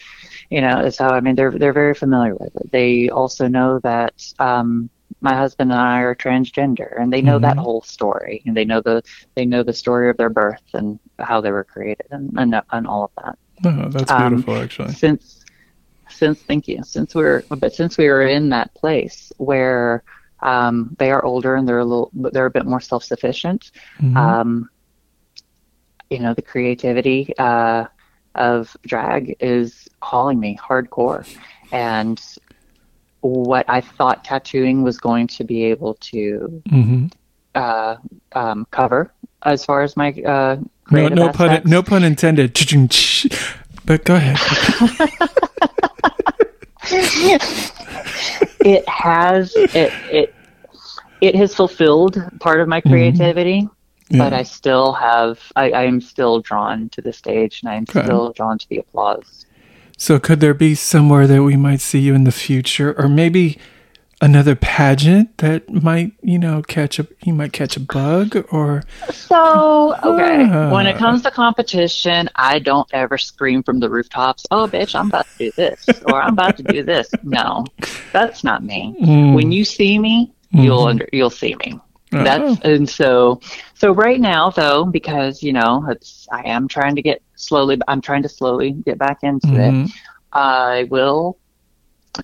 you 0.51 0.61
know, 0.61 0.89
so 0.91 1.07
I 1.09 1.21
mean 1.21 1.35
they're 1.37 1.51
they're 1.53 1.73
very 1.73 1.95
familiar 1.95 2.35
with 2.35 2.55
it. 2.57 2.71
They 2.73 3.09
also 3.11 3.49
know 3.49 3.79
that. 3.81 4.15
Um, 4.39 4.91
my 5.23 5.35
husband 5.35 5.71
and 5.73 5.79
I 5.81 5.99
are 6.01 6.15
transgender, 6.15 6.99
and 6.99 7.13
they 7.13 7.21
know 7.21 7.39
that 7.41 7.57
Mhm. 7.57 7.61
whole 7.61 7.83
story, 7.83 8.43
and 8.47 8.57
they 8.57 8.65
know 8.65 8.81
the 8.81 9.03
they 9.35 9.45
know 9.45 9.63
the 9.63 9.73
story 9.73 10.09
of 10.09 10.17
their 10.17 10.31
birth 10.31 10.63
and 10.73 10.99
how 11.19 11.41
they 11.43 11.51
were 11.51 11.65
created, 11.65 12.07
and 12.11 12.31
and, 12.39 12.55
and 12.73 12.87
all 12.87 13.05
of 13.05 13.11
that 13.23 13.37
Oh, 13.65 13.89
that's 13.91 14.11
Um, 14.11 14.31
beautiful, 14.31 14.57
actually. 14.57 14.95
since 14.95 15.40
since 16.13 16.41
thank 16.43 16.69
you 16.69 16.83
since 16.85 17.15
we're 17.15 17.43
but 17.51 17.73
since 17.73 17.97
we 17.99 18.09
were 18.09 18.23
in 18.23 18.49
that 18.51 18.73
place 18.75 19.33
where 19.39 20.03
um, 20.43 20.97
they 20.99 21.11
are 21.11 21.25
older 21.25 21.55
and 21.55 21.69
they're 21.69 21.79
a 21.79 21.85
little 21.85 22.11
they're 22.15 22.47
a 22.47 22.51
bit 22.51 22.67
more 22.67 22.81
self 22.81 23.05
sufficient 23.05 23.71
Mhm. 24.01 24.17
um, 24.17 24.71
you 26.09 26.19
know 26.19 26.35
the 26.35 26.43
creativity 26.43 27.33
uh, 27.39 27.85
of 28.35 28.77
drag 28.87 29.37
is 29.41 29.89
calling 30.01 30.39
me 30.41 30.59
hardcore 30.61 31.27
and 31.73 32.21
what 33.21 33.67
I 33.69 33.81
thought 33.83 34.25
tattooing 34.25 34.83
was 34.83 34.99
going 34.99 35.27
to 35.29 35.45
be 35.45 35.65
able 35.65 35.95
to 36.13 36.63
Mhm. 36.69 37.13
uh, 37.55 37.97
um, 38.33 38.67
cover 38.71 39.13
as 39.45 39.65
far 39.65 39.83
as 39.83 39.97
my 39.97 40.13
uh, 40.13 40.57
No, 40.91 41.09
no 41.09 41.29
pun, 41.33 41.63
no 41.65 41.83
pun 41.83 42.03
intended. 42.03 42.55
But 43.87 44.05
go 44.05 44.17
ahead. 44.17 44.39
it 48.61 48.89
has 48.89 49.53
it 49.57 49.93
it 50.11 50.35
it 51.21 51.35
has 51.35 51.55
fulfilled 51.55 52.23
part 52.41 52.61
of 52.61 52.69
my 52.69 52.81
mm-hmm. 52.81 52.91
creativity 52.91 53.69
but 54.11 54.33
Yeah. 54.33 54.39
i 54.39 54.43
still 54.43 54.93
have 54.93 55.39
i 55.57 55.71
i 55.71 55.85
am 55.85 56.01
still 56.01 56.41
drawn 56.41 56.89
to 56.91 57.01
the 57.03 57.13
stage 57.13 57.63
and 57.63 57.71
i'm 57.73 57.83
Okay. 57.89 58.03
still 58.03 58.33
drawn 58.33 58.59
to 58.59 58.69
the 58.69 58.79
applause 58.79 59.47
So, 59.99 60.19
could 60.19 60.41
there 60.41 60.55
be 60.55 60.75
somewhere 60.75 61.27
that 61.27 61.43
we 61.43 61.57
might 61.57 61.81
see 61.83 61.99
you 61.99 62.15
in 62.15 62.25
the 62.25 62.33
future, 62.33 62.95
or 62.99 63.07
maybe 63.07 63.59
another 64.21 64.55
pageant 64.55 65.37
that 65.39 65.69
might, 65.71 66.13
you 66.23 66.39
know, 66.39 66.63
catch 66.63 66.99
a 66.99 67.07
you 67.25 67.33
might 67.33 67.53
catch 67.53 67.77
a 67.77 67.81
bug, 67.81 68.37
or 68.53 68.83
so 69.11 69.95
okay 70.05 70.47
Ah. 70.51 70.71
when 70.73 70.87
it 70.87 70.97
comes 70.97 71.23
to 71.23 71.31
competition 71.31 72.29
i 72.37 72.59
don't 72.59 72.89
ever 72.93 73.17
scream 73.19 73.63
from 73.63 73.79
the 73.81 73.89
rooftops 73.89 74.47
oh 74.51 74.67
bitch 74.67 74.95
i'm 74.99 75.09
about 75.09 75.27
to 75.27 75.39
do 75.39 75.51
this 75.57 75.87
or 76.07 76.21
i'm 76.23 76.33
about 76.33 76.57
to 76.57 76.63
do 76.63 76.83
this 76.83 77.11
no 77.23 77.65
that's 78.13 78.43
not 78.45 78.63
me 78.65 78.95
Mm. 79.01 79.35
when 79.35 79.53
you 79.53 79.65
see 79.65 79.99
me 79.99 80.33
you'll 80.51 80.85
Mhm. 80.85 80.91
under 80.91 81.09
you'll 81.13 81.31
see 81.31 81.55
me 81.65 81.79
Oh. 82.13 82.25
That's 82.25 82.61
and 82.63 82.89
so 82.91 83.41
so 83.75 83.93
right 83.93 84.21
now 84.21 84.51
though 84.51 84.85
because 84.85 85.45
you 85.45 85.53
know 85.53 85.87
it's 85.89 86.27
I 86.33 86.43
am 86.49 86.67
trying 86.67 86.97
to 86.97 87.03
get 87.03 87.23
slowly 87.37 87.79
I'm 87.87 88.01
trying 88.01 88.23
to 88.25 88.29
slowly 88.29 88.73
get 88.73 88.99
back 88.99 89.19
into 89.23 89.47
Mhm. 89.47 89.87
it. 89.87 89.93
I 90.33 90.89
will 90.91 91.39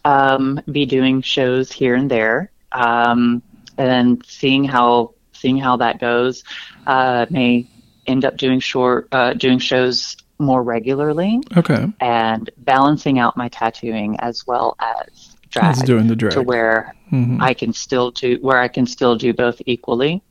um, 0.04 0.60
be 0.70 0.86
doing 0.86 1.22
shows 1.22 1.70
here 1.72 1.94
and 1.94 2.10
there, 2.10 2.50
um, 2.72 3.42
and 3.78 4.24
seeing 4.26 4.64
how 4.64 5.14
seeing 5.32 5.58
how 5.58 5.76
that 5.76 6.00
goes. 6.00 6.42
Uh, 6.86 7.26
may 7.30 7.66
end 8.06 8.24
up 8.24 8.36
doing 8.36 8.60
short 8.60 9.08
uh, 9.12 9.32
doing 9.34 9.58
shows 9.58 10.16
more 10.38 10.62
regularly 10.62 11.40
Okay. 11.56 11.86
and 12.00 12.50
balancing 12.58 13.18
out 13.18 13.36
my 13.36 13.48
tattooing 13.48 14.16
as 14.20 14.46
well 14.46 14.76
as 14.78 15.34
drag 15.50 15.74
He's 15.76 15.82
doing 15.84 16.06
the 16.08 16.14
drag. 16.16 16.34
to 16.34 16.42
where 16.42 16.94
Mhm. 17.10 17.40
I 17.40 17.54
can 17.54 17.72
still 17.72 18.10
do 18.10 18.38
where 18.42 18.58
I 18.58 18.68
can 18.68 18.86
still 18.86 19.16
do 19.16 19.32
both 19.32 19.60
equally, 19.66 20.22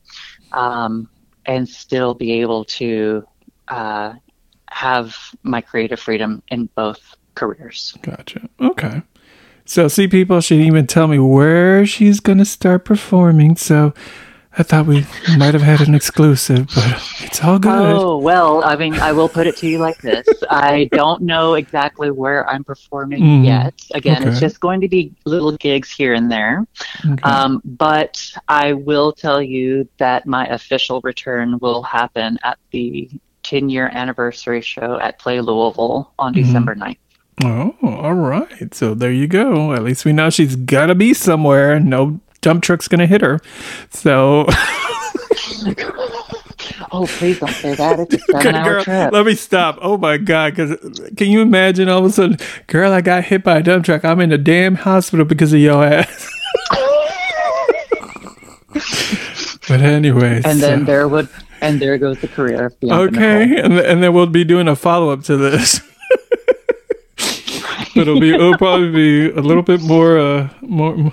um, 0.52 1.08
and 1.44 1.68
still 1.68 2.14
be 2.14 2.32
able 2.40 2.64
to 2.64 3.24
uh, 3.68 4.12
have 4.70 5.16
my 5.42 5.60
creative 5.60 5.98
freedom 5.98 6.42
in 6.50 6.68
both 6.74 7.16
careers. 7.34 7.96
Gotcha. 8.02 8.48
Okay. 8.60 9.02
So, 9.66 9.88
see, 9.88 10.08
people, 10.08 10.40
she 10.40 10.56
didn't 10.56 10.68
even 10.68 10.86
tell 10.86 11.06
me 11.08 11.18
where 11.18 11.84
she's 11.86 12.20
going 12.20 12.38
to 12.38 12.44
start 12.44 12.84
performing. 12.84 13.56
So, 13.56 13.92
I 14.58 14.62
thought 14.62 14.86
we 14.86 15.04
might 15.36 15.52
have 15.52 15.62
had 15.62 15.86
an 15.86 15.94
exclusive, 15.94 16.68
but 16.74 17.02
it's 17.20 17.44
all 17.44 17.58
good. 17.58 17.70
Oh 17.94 18.16
well, 18.16 18.64
I 18.64 18.74
mean, 18.74 18.94
I 18.94 19.12
will 19.12 19.28
put 19.28 19.46
it 19.46 19.54
to 19.58 19.68
you 19.68 19.76
like 19.76 19.98
this: 20.00 20.26
I 20.48 20.88
don't 20.92 21.20
know 21.20 21.54
exactly 21.54 22.10
where 22.10 22.48
I'm 22.48 22.64
performing 22.64 23.20
Mm, 23.22 23.44
yet. 23.44 23.74
Again, 23.92 24.26
it's 24.26 24.40
just 24.40 24.60
going 24.60 24.80
to 24.80 24.88
be 24.88 25.12
little 25.26 25.54
gigs 25.58 25.90
here 25.90 26.14
and 26.14 26.32
there. 26.32 26.66
Okay. 27.04 27.22
Um, 27.22 27.60
but 27.66 28.32
I 28.48 28.72
will 28.72 29.12
tell 29.12 29.42
you 29.42 29.86
that 29.98 30.26
my 30.26 30.46
official 30.46 31.02
return 31.02 31.58
will 31.58 31.82
happen 31.82 32.38
at 32.42 32.56
the 32.70 33.10
10 33.42 33.68
year 33.68 33.90
anniversary 33.92 34.62
show 34.62 34.98
at 35.00 35.18
Play 35.18 35.42
Louisville 35.42 36.14
on 36.18 36.32
Mm-hmm. 36.32 36.42
December 36.44 36.74
9th. 36.74 36.96
Oh, 37.44 37.74
all 37.82 38.14
right. 38.14 38.74
So, 38.74 38.94
there 38.94 39.12
you 39.12 39.26
go. 39.26 39.72
At 39.72 39.82
least 39.82 40.04
we 40.04 40.12
know 40.12 40.30
she's 40.30 40.56
got 40.56 40.86
to 40.86 40.94
be 40.94 41.14
somewhere. 41.14 41.78
No 41.80 42.20
dump 42.40 42.62
truck's 42.62 42.88
going 42.88 43.00
to 43.00 43.06
hit 43.06 43.20
her. 43.20 43.40
So, 43.90 44.46
Oh, 46.92 47.06
please 47.06 47.38
don't 47.40 47.50
say 47.50 47.74
that. 47.74 47.98
It's 48.00 48.14
a 48.14 48.18
seven 48.32 48.42
Good 48.42 48.54
hour 48.54 48.64
girl, 48.64 48.84
trip. 48.84 49.12
let 49.12 49.26
me 49.26 49.34
stop. 49.34 49.78
Oh 49.82 49.98
my 49.98 50.16
god! 50.16 50.54
Because 50.54 51.10
can 51.16 51.28
you 51.28 51.42
imagine 51.42 51.88
all 51.88 51.98
of 51.98 52.04
a 52.06 52.10
sudden, 52.10 52.38
girl, 52.68 52.92
I 52.92 53.00
got 53.00 53.24
hit 53.24 53.42
by 53.44 53.58
a 53.58 53.62
dump 53.62 53.84
truck. 53.84 54.04
I'm 54.04 54.20
in 54.20 54.32
a 54.32 54.38
damn 54.38 54.76
hospital 54.76 55.26
because 55.26 55.52
of 55.52 55.58
your 55.60 55.84
ass. 55.84 56.30
but 59.68 59.80
anyway, 59.80 60.40
and 60.44 60.60
then 60.60 60.84
there 60.84 61.08
would, 61.08 61.28
and 61.60 61.80
there 61.80 61.98
goes 61.98 62.20
the 62.20 62.28
career 62.28 62.72
okay, 62.84 63.60
and 63.60 63.78
and 63.78 64.02
then 64.02 64.14
we'll 64.14 64.26
be 64.26 64.44
doing 64.44 64.68
a 64.68 64.76
follow 64.76 65.10
up 65.10 65.22
to 65.24 65.36
this. 65.36 65.80
But 67.96 68.02
it'll 68.02 68.20
be 68.20 68.30
it'll 68.30 68.56
probably 68.56 68.90
be 68.92 69.30
a 69.30 69.40
little 69.40 69.62
bit 69.62 69.80
more 69.82 70.18
uh 70.18 70.48
more 70.62 71.12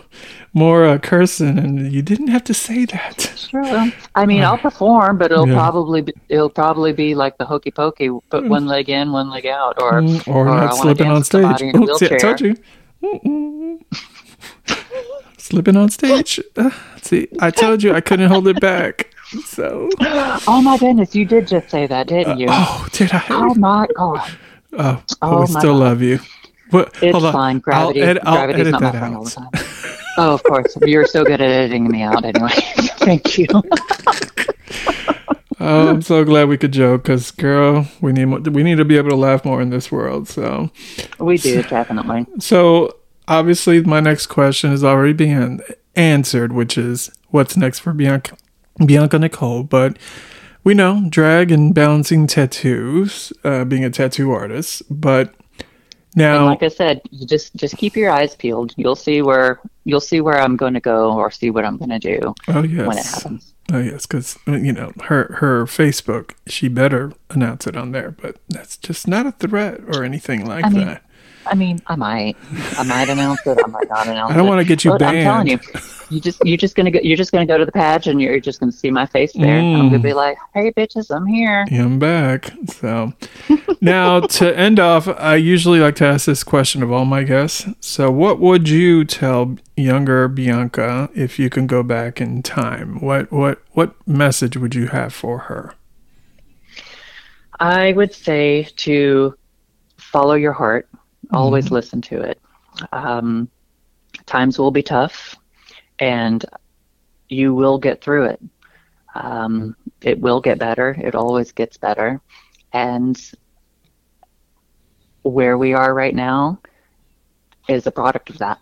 more 0.53 0.85
uh, 0.85 0.97
cursing, 0.99 1.57
and 1.57 1.91
you 1.91 2.01
didn't 2.03 2.27
have 2.27 2.43
to 2.43 2.53
say 2.53 2.85
that. 2.85 3.33
Sure. 3.35 3.91
I 4.15 4.25
mean, 4.25 4.43
I'll 4.43 4.57
perform, 4.57 5.17
but 5.17 5.31
it'll 5.31 5.47
Yeah. 5.47 5.55
probably 5.55 6.01
be, 6.01 6.13
it'll 6.29 6.49
probably 6.49 6.93
be 6.93 7.15
like 7.15 7.37
the 7.37 7.45
hokey 7.45 7.71
pokey, 7.71 8.09
put 8.29 8.47
one 8.47 8.65
leg 8.67 8.89
in, 8.89 9.11
one 9.11 9.29
leg 9.31 9.45
out, 9.47 9.81
or 9.81 10.01
Mm, 10.01 10.27
or, 10.27 10.47
I 10.49 10.65
not 10.65 10.75
slipping 10.75 11.07
on 11.07 11.23
stage. 11.23 11.41
somebody 11.43 11.69
in 11.69 11.75
a 11.75 11.91
Oh, 11.91 11.97
see, 11.97 12.05
I 12.13 12.17
told 12.17 12.41
you. 12.41 12.55
Slipping 15.37 15.75
on 15.75 15.89
stage. 15.89 16.39
Uh, 16.55 16.69
see, 17.01 17.27
I 17.39 17.51
told 17.51 17.83
you 17.83 17.93
I 17.93 18.01
couldn't 18.01 18.29
hold 18.29 18.47
it 18.47 18.59
back. 18.59 19.09
So, 19.45 19.89
Oh 20.47 20.61
my 20.61 20.77
goodness, 20.77 21.15
you 21.15 21.25
did 21.25 21.47
just 21.47 21.69
say 21.69 21.87
that, 21.87 22.07
didn't 22.07 22.37
you? 22.39 22.47
oh, 22.49 22.87
did 22.91 23.11
I? 23.13 23.23
Oh 23.29 23.55
my 23.55 23.87
god. 23.95 24.31
Oh, 24.77 25.03
oh 25.21 25.41
we 25.41 25.47
still 25.47 25.73
God. 25.73 25.79
love 25.79 26.01
you. 26.01 26.19
What? 26.73 26.91
It's 27.03 27.19
fine. 27.19 27.59
Gravity, 27.59 28.01
I'll, 28.01 28.09
ed- 28.09 28.21
gravity's 28.21 28.71
not 28.71 28.81
my 28.81 28.91
that 28.91 28.99
friend 28.99 29.15
all 29.15 29.23
the 29.23 29.31
time. 29.31 29.49
Oh, 30.15 30.35
of 30.35 30.43
course. 30.43 30.77
You're 30.85 31.07
so 31.07 31.23
good 31.23 31.41
at 31.41 31.49
editing 31.49 31.87
me 31.87 32.03
out 32.03 32.23
anyway. 32.23 32.51
Thank 32.99 33.37
you. 33.37 33.47
Oh, 35.59 35.87
I'm 35.87 36.01
so 36.01 36.25
glad 36.25 36.49
we 36.49 36.57
could 36.57 36.73
joke 36.73 37.03
because, 37.03 37.31
girl, 37.31 37.87
we 38.01 38.11
need 38.11 38.25
more, 38.25 38.39
we 38.41 38.63
need 38.63 38.75
to 38.79 38.83
be 38.85 38.97
able 38.97 39.11
to 39.11 39.15
laugh 39.15 39.45
more 39.45 39.61
in 39.61 39.69
this 39.69 39.89
world. 39.89 40.27
So, 40.27 40.71
we 41.19 41.37
do, 41.37 41.63
definitely. 41.63 42.25
so 42.39 42.97
obviously, 43.29 43.81
my 43.81 44.01
next 44.01 44.27
question 44.27 44.73
is 44.73 44.83
already 44.83 45.13
being 45.13 45.61
answered, 45.95 46.51
which 46.51 46.77
is 46.77 47.11
what's 47.29 47.55
next 47.55 47.79
for 47.79 47.93
Bianca 47.93 48.35
Bianca 48.85 49.17
Nicole. 49.17 49.63
But 49.63 49.97
we 50.65 50.73
know 50.73 51.05
drag 51.09 51.49
and 51.49 51.73
balancing 51.73 52.27
tattoos, 52.27 53.31
uh, 53.45 53.63
being 53.63 53.85
a 53.85 53.89
tattoo 53.89 54.31
artist. 54.31 54.83
But 54.89 55.33
And 56.15 56.23
now, 56.23 56.45
like 56.45 56.63
I 56.63 56.67
said, 56.67 57.01
you 57.11 57.25
just 57.25 57.55
just 57.55 57.77
keep 57.77 57.95
your 57.95 58.11
eyes 58.11 58.35
peeled. 58.35 58.73
You'll 58.77 58.95
see 58.95 59.21
where 59.21 59.59
you'll 59.83 59.99
see 59.99 60.21
where 60.21 60.39
I'm 60.39 60.55
going 60.55 60.73
to 60.75 60.79
go 60.79 61.13
or 61.13 61.31
see 61.31 61.49
what 61.49 61.65
I'm 61.65 61.77
going 61.77 61.89
to 61.89 61.99
do 61.99 62.35
oh 62.47 62.63
yes, 62.63 62.87
when 62.87 62.97
it 62.97 63.05
happens. 63.05 63.53
Oh 63.71 63.79
yes, 63.79 64.05
because 64.05 64.37
you 64.45 64.73
know 64.73 64.91
her 65.05 65.35
her 65.39 65.65
Facebook. 65.65 66.31
She 66.47 66.67
better 66.67 67.13
announce 67.29 67.65
it 67.65 67.75
on 67.75 67.91
there, 67.91 68.11
but 68.11 68.37
that's 68.47 68.77
just 68.77 69.07
not 69.07 69.25
a 69.25 69.31
threat 69.31 69.81
or 69.87 70.03
anything 70.03 70.45
like 70.45 70.65
I 70.65 70.69
mean, 70.69 70.85
that. 70.85 71.03
I 71.45 71.55
mean, 71.55 71.81
I 71.87 71.95
might, 71.95 72.37
I 72.77 72.83
might 72.83 73.09
announce 73.09 73.45
it. 73.45 73.57
I 73.63 73.67
might 73.67 73.89
not 73.89 74.07
announce 74.07 74.31
it. 74.31 74.33
I 74.33 74.37
don't 74.37 74.47
want 74.47 74.59
to 74.59 74.65
get 74.65 74.83
you 74.83 74.91
But 74.91 75.03
I'm 75.03 75.23
telling 75.23 75.47
you, 75.47 75.59
you 76.09 76.19
just 76.21 76.45
you're 76.45 76.57
just 76.57 76.75
gonna 76.75 76.91
go. 76.91 76.99
You're 77.01 77.17
just 77.17 77.31
gonna 77.31 77.45
go 77.45 77.57
to 77.57 77.65
the 77.65 77.71
patch, 77.71 78.07
and 78.07 78.21
you're 78.21 78.39
just 78.39 78.59
gonna 78.59 78.71
see 78.71 78.91
my 78.91 79.05
face 79.05 79.33
there. 79.33 79.57
and 79.59 79.75
I'm 79.77 79.87
gonna 79.89 79.99
Mm. 79.99 80.03
be 80.03 80.13
like, 80.13 80.37
"Hey, 80.53 80.71
bitches, 80.71 81.13
I'm 81.15 81.25
here." 81.25 81.65
I'm 81.71 81.97
back. 81.99 82.51
So 82.67 83.13
now 83.81 84.19
to 84.19 84.57
end 84.57 84.79
off, 84.79 85.07
I 85.07 85.35
usually 85.35 85.79
like 85.79 85.95
to 85.95 86.05
ask 86.05 86.25
this 86.25 86.43
question 86.43 86.83
of 86.83 86.91
all 86.91 87.05
my 87.05 87.23
guests. 87.23 87.67
So, 87.79 88.11
what 88.11 88.39
would 88.39 88.69
you 88.69 89.05
tell 89.05 89.55
younger 89.75 90.27
Bianca 90.27 91.09
if 91.15 91.39
you 91.39 91.49
can 91.49 91.67
go 91.67 91.83
back 91.83 92.21
in 92.21 92.43
time? 92.43 92.99
What 92.99 93.31
what 93.31 93.61
what 93.71 93.95
message 94.07 94.55
would 94.55 94.75
you 94.75 94.87
have 94.87 95.13
for 95.13 95.39
her? 95.39 95.73
I 97.59 97.93
would 97.93 98.13
say 98.13 98.67
to 98.77 99.35
follow 99.97 100.33
your 100.35 100.53
heart. 100.53 100.87
Always 101.33 101.71
listen 101.71 102.01
to 102.03 102.21
it. 102.21 102.39
Um, 102.91 103.49
times 104.25 104.59
will 104.59 104.71
be 104.71 104.83
tough, 104.83 105.35
and 105.99 106.43
you 107.29 107.53
will 107.53 107.77
get 107.77 108.01
through 108.01 108.25
it. 108.25 108.41
Um, 109.15 109.75
it 110.01 110.19
will 110.19 110.41
get 110.41 110.59
better. 110.59 110.95
It 110.99 111.15
always 111.15 111.51
gets 111.51 111.77
better. 111.77 112.21
And 112.71 113.19
where 115.23 115.57
we 115.57 115.73
are 115.73 115.93
right 115.93 116.15
now 116.15 116.59
is 117.67 117.87
a 117.87 117.91
product 117.91 118.29
of 118.29 118.39
that. 118.39 118.59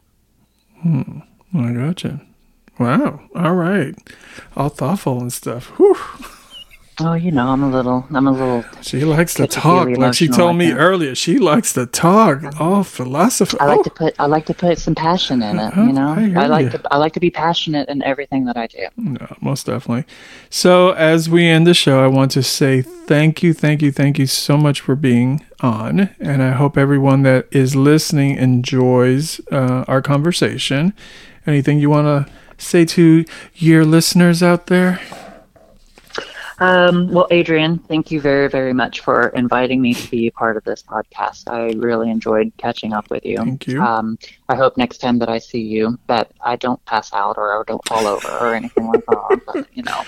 Hmm. 0.82 1.20
I 1.54 1.72
gotcha. 1.74 2.22
Wow. 2.80 3.22
All 3.36 3.56
right. 3.56 3.96
All 4.56 4.70
thoughtful 4.70 5.20
and 5.20 5.34
stuff. 5.34 5.68
Whew. 5.78 5.98
Oh, 7.04 7.14
you 7.14 7.32
know, 7.32 7.48
I'm 7.48 7.64
a 7.64 7.70
little, 7.70 8.06
I'm 8.14 8.28
a 8.28 8.32
little. 8.32 8.64
She 8.82 9.04
likes 9.06 9.34
to 9.36 9.48
talk. 9.48 9.90
Like 9.90 10.14
she 10.14 10.28
told 10.28 10.50
like 10.50 10.58
me 10.58 10.72
that. 10.72 10.78
earlier, 10.78 11.16
she 11.16 11.38
likes 11.40 11.74
to 11.74 11.86
talk. 11.86 12.42
Oh, 12.60 12.84
philosopher. 12.84 13.58
I 13.62 13.66
like 13.68 13.80
oh, 13.80 13.84
to 13.84 13.90
put, 13.90 14.16
I 14.20 14.26
like 14.26 14.46
to 14.48 14.54
put 14.54 14.78
some 14.80 14.96
passion 14.96 15.42
in 15.42 15.60
it. 15.60 15.74
Oh, 15.76 15.86
You 15.88 15.94
know, 15.94 16.14
I 16.36 16.44
I 16.44 16.48
like 16.48 16.72
ya. 16.72 16.78
to, 16.78 16.94
I 16.94 16.98
like 16.98 17.14
to 17.14 17.20
be 17.20 17.30
passionate 17.32 17.90
in 17.90 18.02
everything 18.04 18.46
that 18.46 18.58
I 18.58 18.68
do. 18.68 18.88
No, 18.98 19.36
most 19.42 19.66
definitely. 19.66 20.06
So, 20.50 20.92
as 20.92 21.30
we 21.30 21.48
end 21.48 21.66
the 21.68 21.74
show, 21.74 22.04
I 22.04 22.08
want 22.08 22.32
to 22.32 22.44
say 22.44 22.82
thank 22.82 23.42
you, 23.44 23.54
thank 23.54 23.82
you, 23.82 23.92
thank 23.92 24.20
you 24.20 24.28
so 24.28 24.58
much 24.58 24.82
for 24.82 24.96
being 24.96 25.46
on. 25.62 26.10
And 26.20 26.42
I 26.44 26.52
hope 26.52 26.78
everyone 26.78 27.24
that 27.24 27.48
is 27.52 27.76
listening 27.76 28.38
enjoys 28.38 29.40
uh, 29.52 29.86
our 29.88 30.02
conversation. 30.02 30.94
Anything 31.48 31.80
you 31.80 31.90
want 31.90 32.06
to 32.28 32.32
say 32.58 32.86
to 32.86 33.26
your 33.56 33.84
listeners 33.84 34.44
out 34.44 34.68
there? 34.68 35.00
Um, 36.62 37.08
well, 37.08 37.28
Adrian, 37.32 37.80
thank 37.80 38.12
you 38.12 38.22
very, 38.22 38.48
very 38.48 38.72
much 38.72 39.00
for 39.00 39.30
inviting 39.30 39.82
me 39.82 39.96
to 39.96 40.12
be 40.12 40.30
part 40.30 40.58
of 40.58 40.64
this 40.64 40.84
podcast. 40.84 41.50
I 41.52 41.72
really 41.80 42.12
enjoyed 42.12 42.54
catching 42.58 42.94
up 42.94 43.10
with 43.10 43.26
you. 43.26 43.38
Thank 43.38 43.66
you. 43.66 43.82
Um, 43.82 44.20
I 44.48 44.56
hope 44.56 44.78
next 44.78 45.00
time 45.00 45.18
that 45.20 45.28
I 45.30 45.40
see 45.40 45.60
you 45.62 45.98
that 46.08 46.32
I 46.42 46.56
don't 46.58 46.84
pass 46.86 47.12
out 47.14 47.40
or 47.40 47.60
I 47.60 47.64
don't 47.66 47.86
fall 47.88 48.06
over 48.06 48.28
or 48.40 48.54
anything 48.54 48.86
like 48.88 49.04
that. 49.08 49.42
But, 49.48 49.68
you 49.74 49.82
know, 49.82 50.04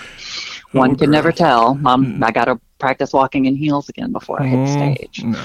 one 0.70 0.90
can 0.90 1.06
girl. 1.06 1.12
never 1.12 1.32
tell. 1.32 1.74
Mom, 1.74 2.22
I 2.22 2.30
got 2.30 2.44
to 2.44 2.60
practice 2.78 3.12
walking 3.12 3.46
in 3.46 3.56
heels 3.56 3.88
again 3.88 4.12
before 4.12 4.40
I 4.40 4.46
hit 4.46 4.58
Oh, 4.60 4.66
stage. 4.94 5.24
No. 5.24 5.42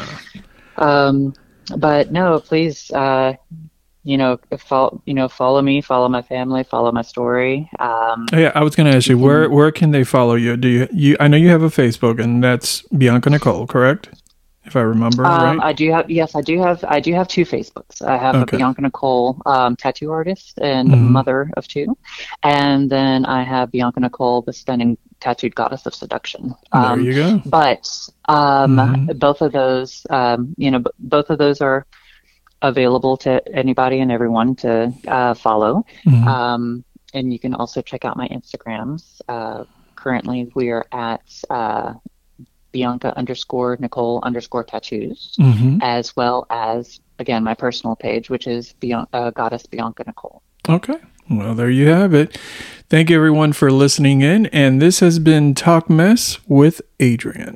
Um, 0.78 1.34
but 1.78 2.12
no, 2.12 2.40
please, 2.40 2.92
uh, 2.92 3.34
you 4.10 4.18
know, 4.18 4.40
follow, 4.58 5.02
you 5.06 5.14
know, 5.14 5.28
follow 5.30 5.62
me, 5.62 5.82
follow 5.82 6.10
my 6.10 6.24
family, 6.24 6.64
follow 6.64 6.92
my 6.92 7.04
story. 7.04 7.70
Um, 7.78 8.26
Oh, 8.34 8.38
yeah, 8.40 8.52
I 8.56 8.64
was 8.64 8.76
going 8.76 8.90
to 8.90 8.96
ask 8.98 9.08
you 9.08 9.18
where 9.20 9.48
where 9.58 9.72
can 9.72 9.92
they 9.92 10.04
follow 10.04 10.34
you? 10.46 10.58
Do 10.58 10.68
you 10.68 10.88
you? 10.92 11.16
I 11.20 11.28
know 11.28 11.38
you 11.38 11.50
have 11.50 11.62
a 11.62 11.70
Facebook, 11.82 12.20
and 12.24 12.44
that's 12.44 12.82
Bianca 13.02 13.30
Nicole, 13.30 13.68
correct? 13.68 14.10
If 14.66 14.76
I 14.76 14.82
remember 14.82 15.26
Um, 15.26 15.44
right. 15.44 15.60
I 15.70 15.74
do 15.82 15.86
have 15.96 16.10
yes, 16.10 16.36
I 16.36 16.42
do 16.42 16.56
have 16.68 16.84
I 16.98 17.00
do 17.08 17.12
have 17.20 17.28
two 17.36 17.46
Facebooks. 17.54 18.02
I 18.02 18.18
have 18.26 18.36
Okay. 18.36 18.56
a 18.56 18.58
Bianca 18.60 18.82
Nicole 18.82 19.28
um, 19.46 19.76
tattoo 19.76 20.10
artist 20.12 20.58
and 20.74 20.90
Mhm. 20.92 21.12
mother 21.18 21.40
of 21.58 21.68
two, 21.68 21.86
and 22.44 22.90
then 22.90 23.26
I 23.26 23.42
have 23.44 23.72
Bianca 23.72 24.00
Nicole, 24.00 24.42
the 24.42 24.54
stunning 24.54 24.98
tattooed 25.20 25.54
goddess 25.54 25.86
of 25.86 25.94
seduction. 25.94 26.44
there 26.74 26.82
Um, 26.94 27.06
you 27.06 27.14
go. 27.14 27.42
but 27.46 27.84
um, 28.38 28.78
Mhm. 28.78 29.20
both 29.26 29.42
of 29.46 29.52
those, 29.52 29.92
um, 30.10 30.40
you 30.58 30.70
know, 30.72 30.80
b- 30.80 30.92
both 31.16 31.30
of 31.30 31.38
those 31.44 31.62
are 31.62 31.86
available 32.62 33.18
to 33.18 33.42
anybody 33.56 34.00
and 34.00 34.12
everyone 34.12 34.56
to 34.56 34.94
uh, 35.08 35.34
follow. 35.34 35.86
Mhm. 36.06 36.26
Um, 36.26 36.84
and 37.14 37.32
you 37.34 37.40
can 37.40 37.54
also 37.54 37.82
check 37.82 38.06
out 38.06 38.18
my 38.18 38.28
Instagrams. 38.28 39.22
Uh, 39.28 39.64
currently, 39.96 40.52
we 40.56 40.70
are 40.70 40.86
at 40.92 41.22
uh, 41.50 41.94
Bianca 42.72 43.18
underscore 43.18 43.78
Nicole 43.80 44.20
underscore 44.24 44.64
tattoos, 44.64 45.36
Mhm. 45.40 45.80
as 45.82 46.16
well 46.16 46.46
as 46.52 47.00
again 47.18 47.44
my 47.44 47.54
personal 47.56 47.96
page, 47.96 48.30
which 48.30 48.46
is 48.46 48.76
Bian- 48.82 49.08
uh, 49.14 49.32
Goddess 49.32 49.66
Bianca 49.66 50.04
Nicole. 50.06 50.42
Okay. 50.68 50.98
Well, 51.30 51.54
there 51.56 51.70
you 51.70 51.88
have 51.88 52.14
it. 52.14 52.38
Thank 52.90 53.10
you 53.10 53.16
everyone 53.16 53.54
for 53.54 53.72
listening 53.72 54.22
in. 54.22 54.48
And 54.48 54.82
this 54.82 55.00
has 55.00 55.20
been 55.20 55.54
Talk 55.54 55.90
Mess 55.90 56.40
with 56.48 56.82
Adrian. 57.00 57.54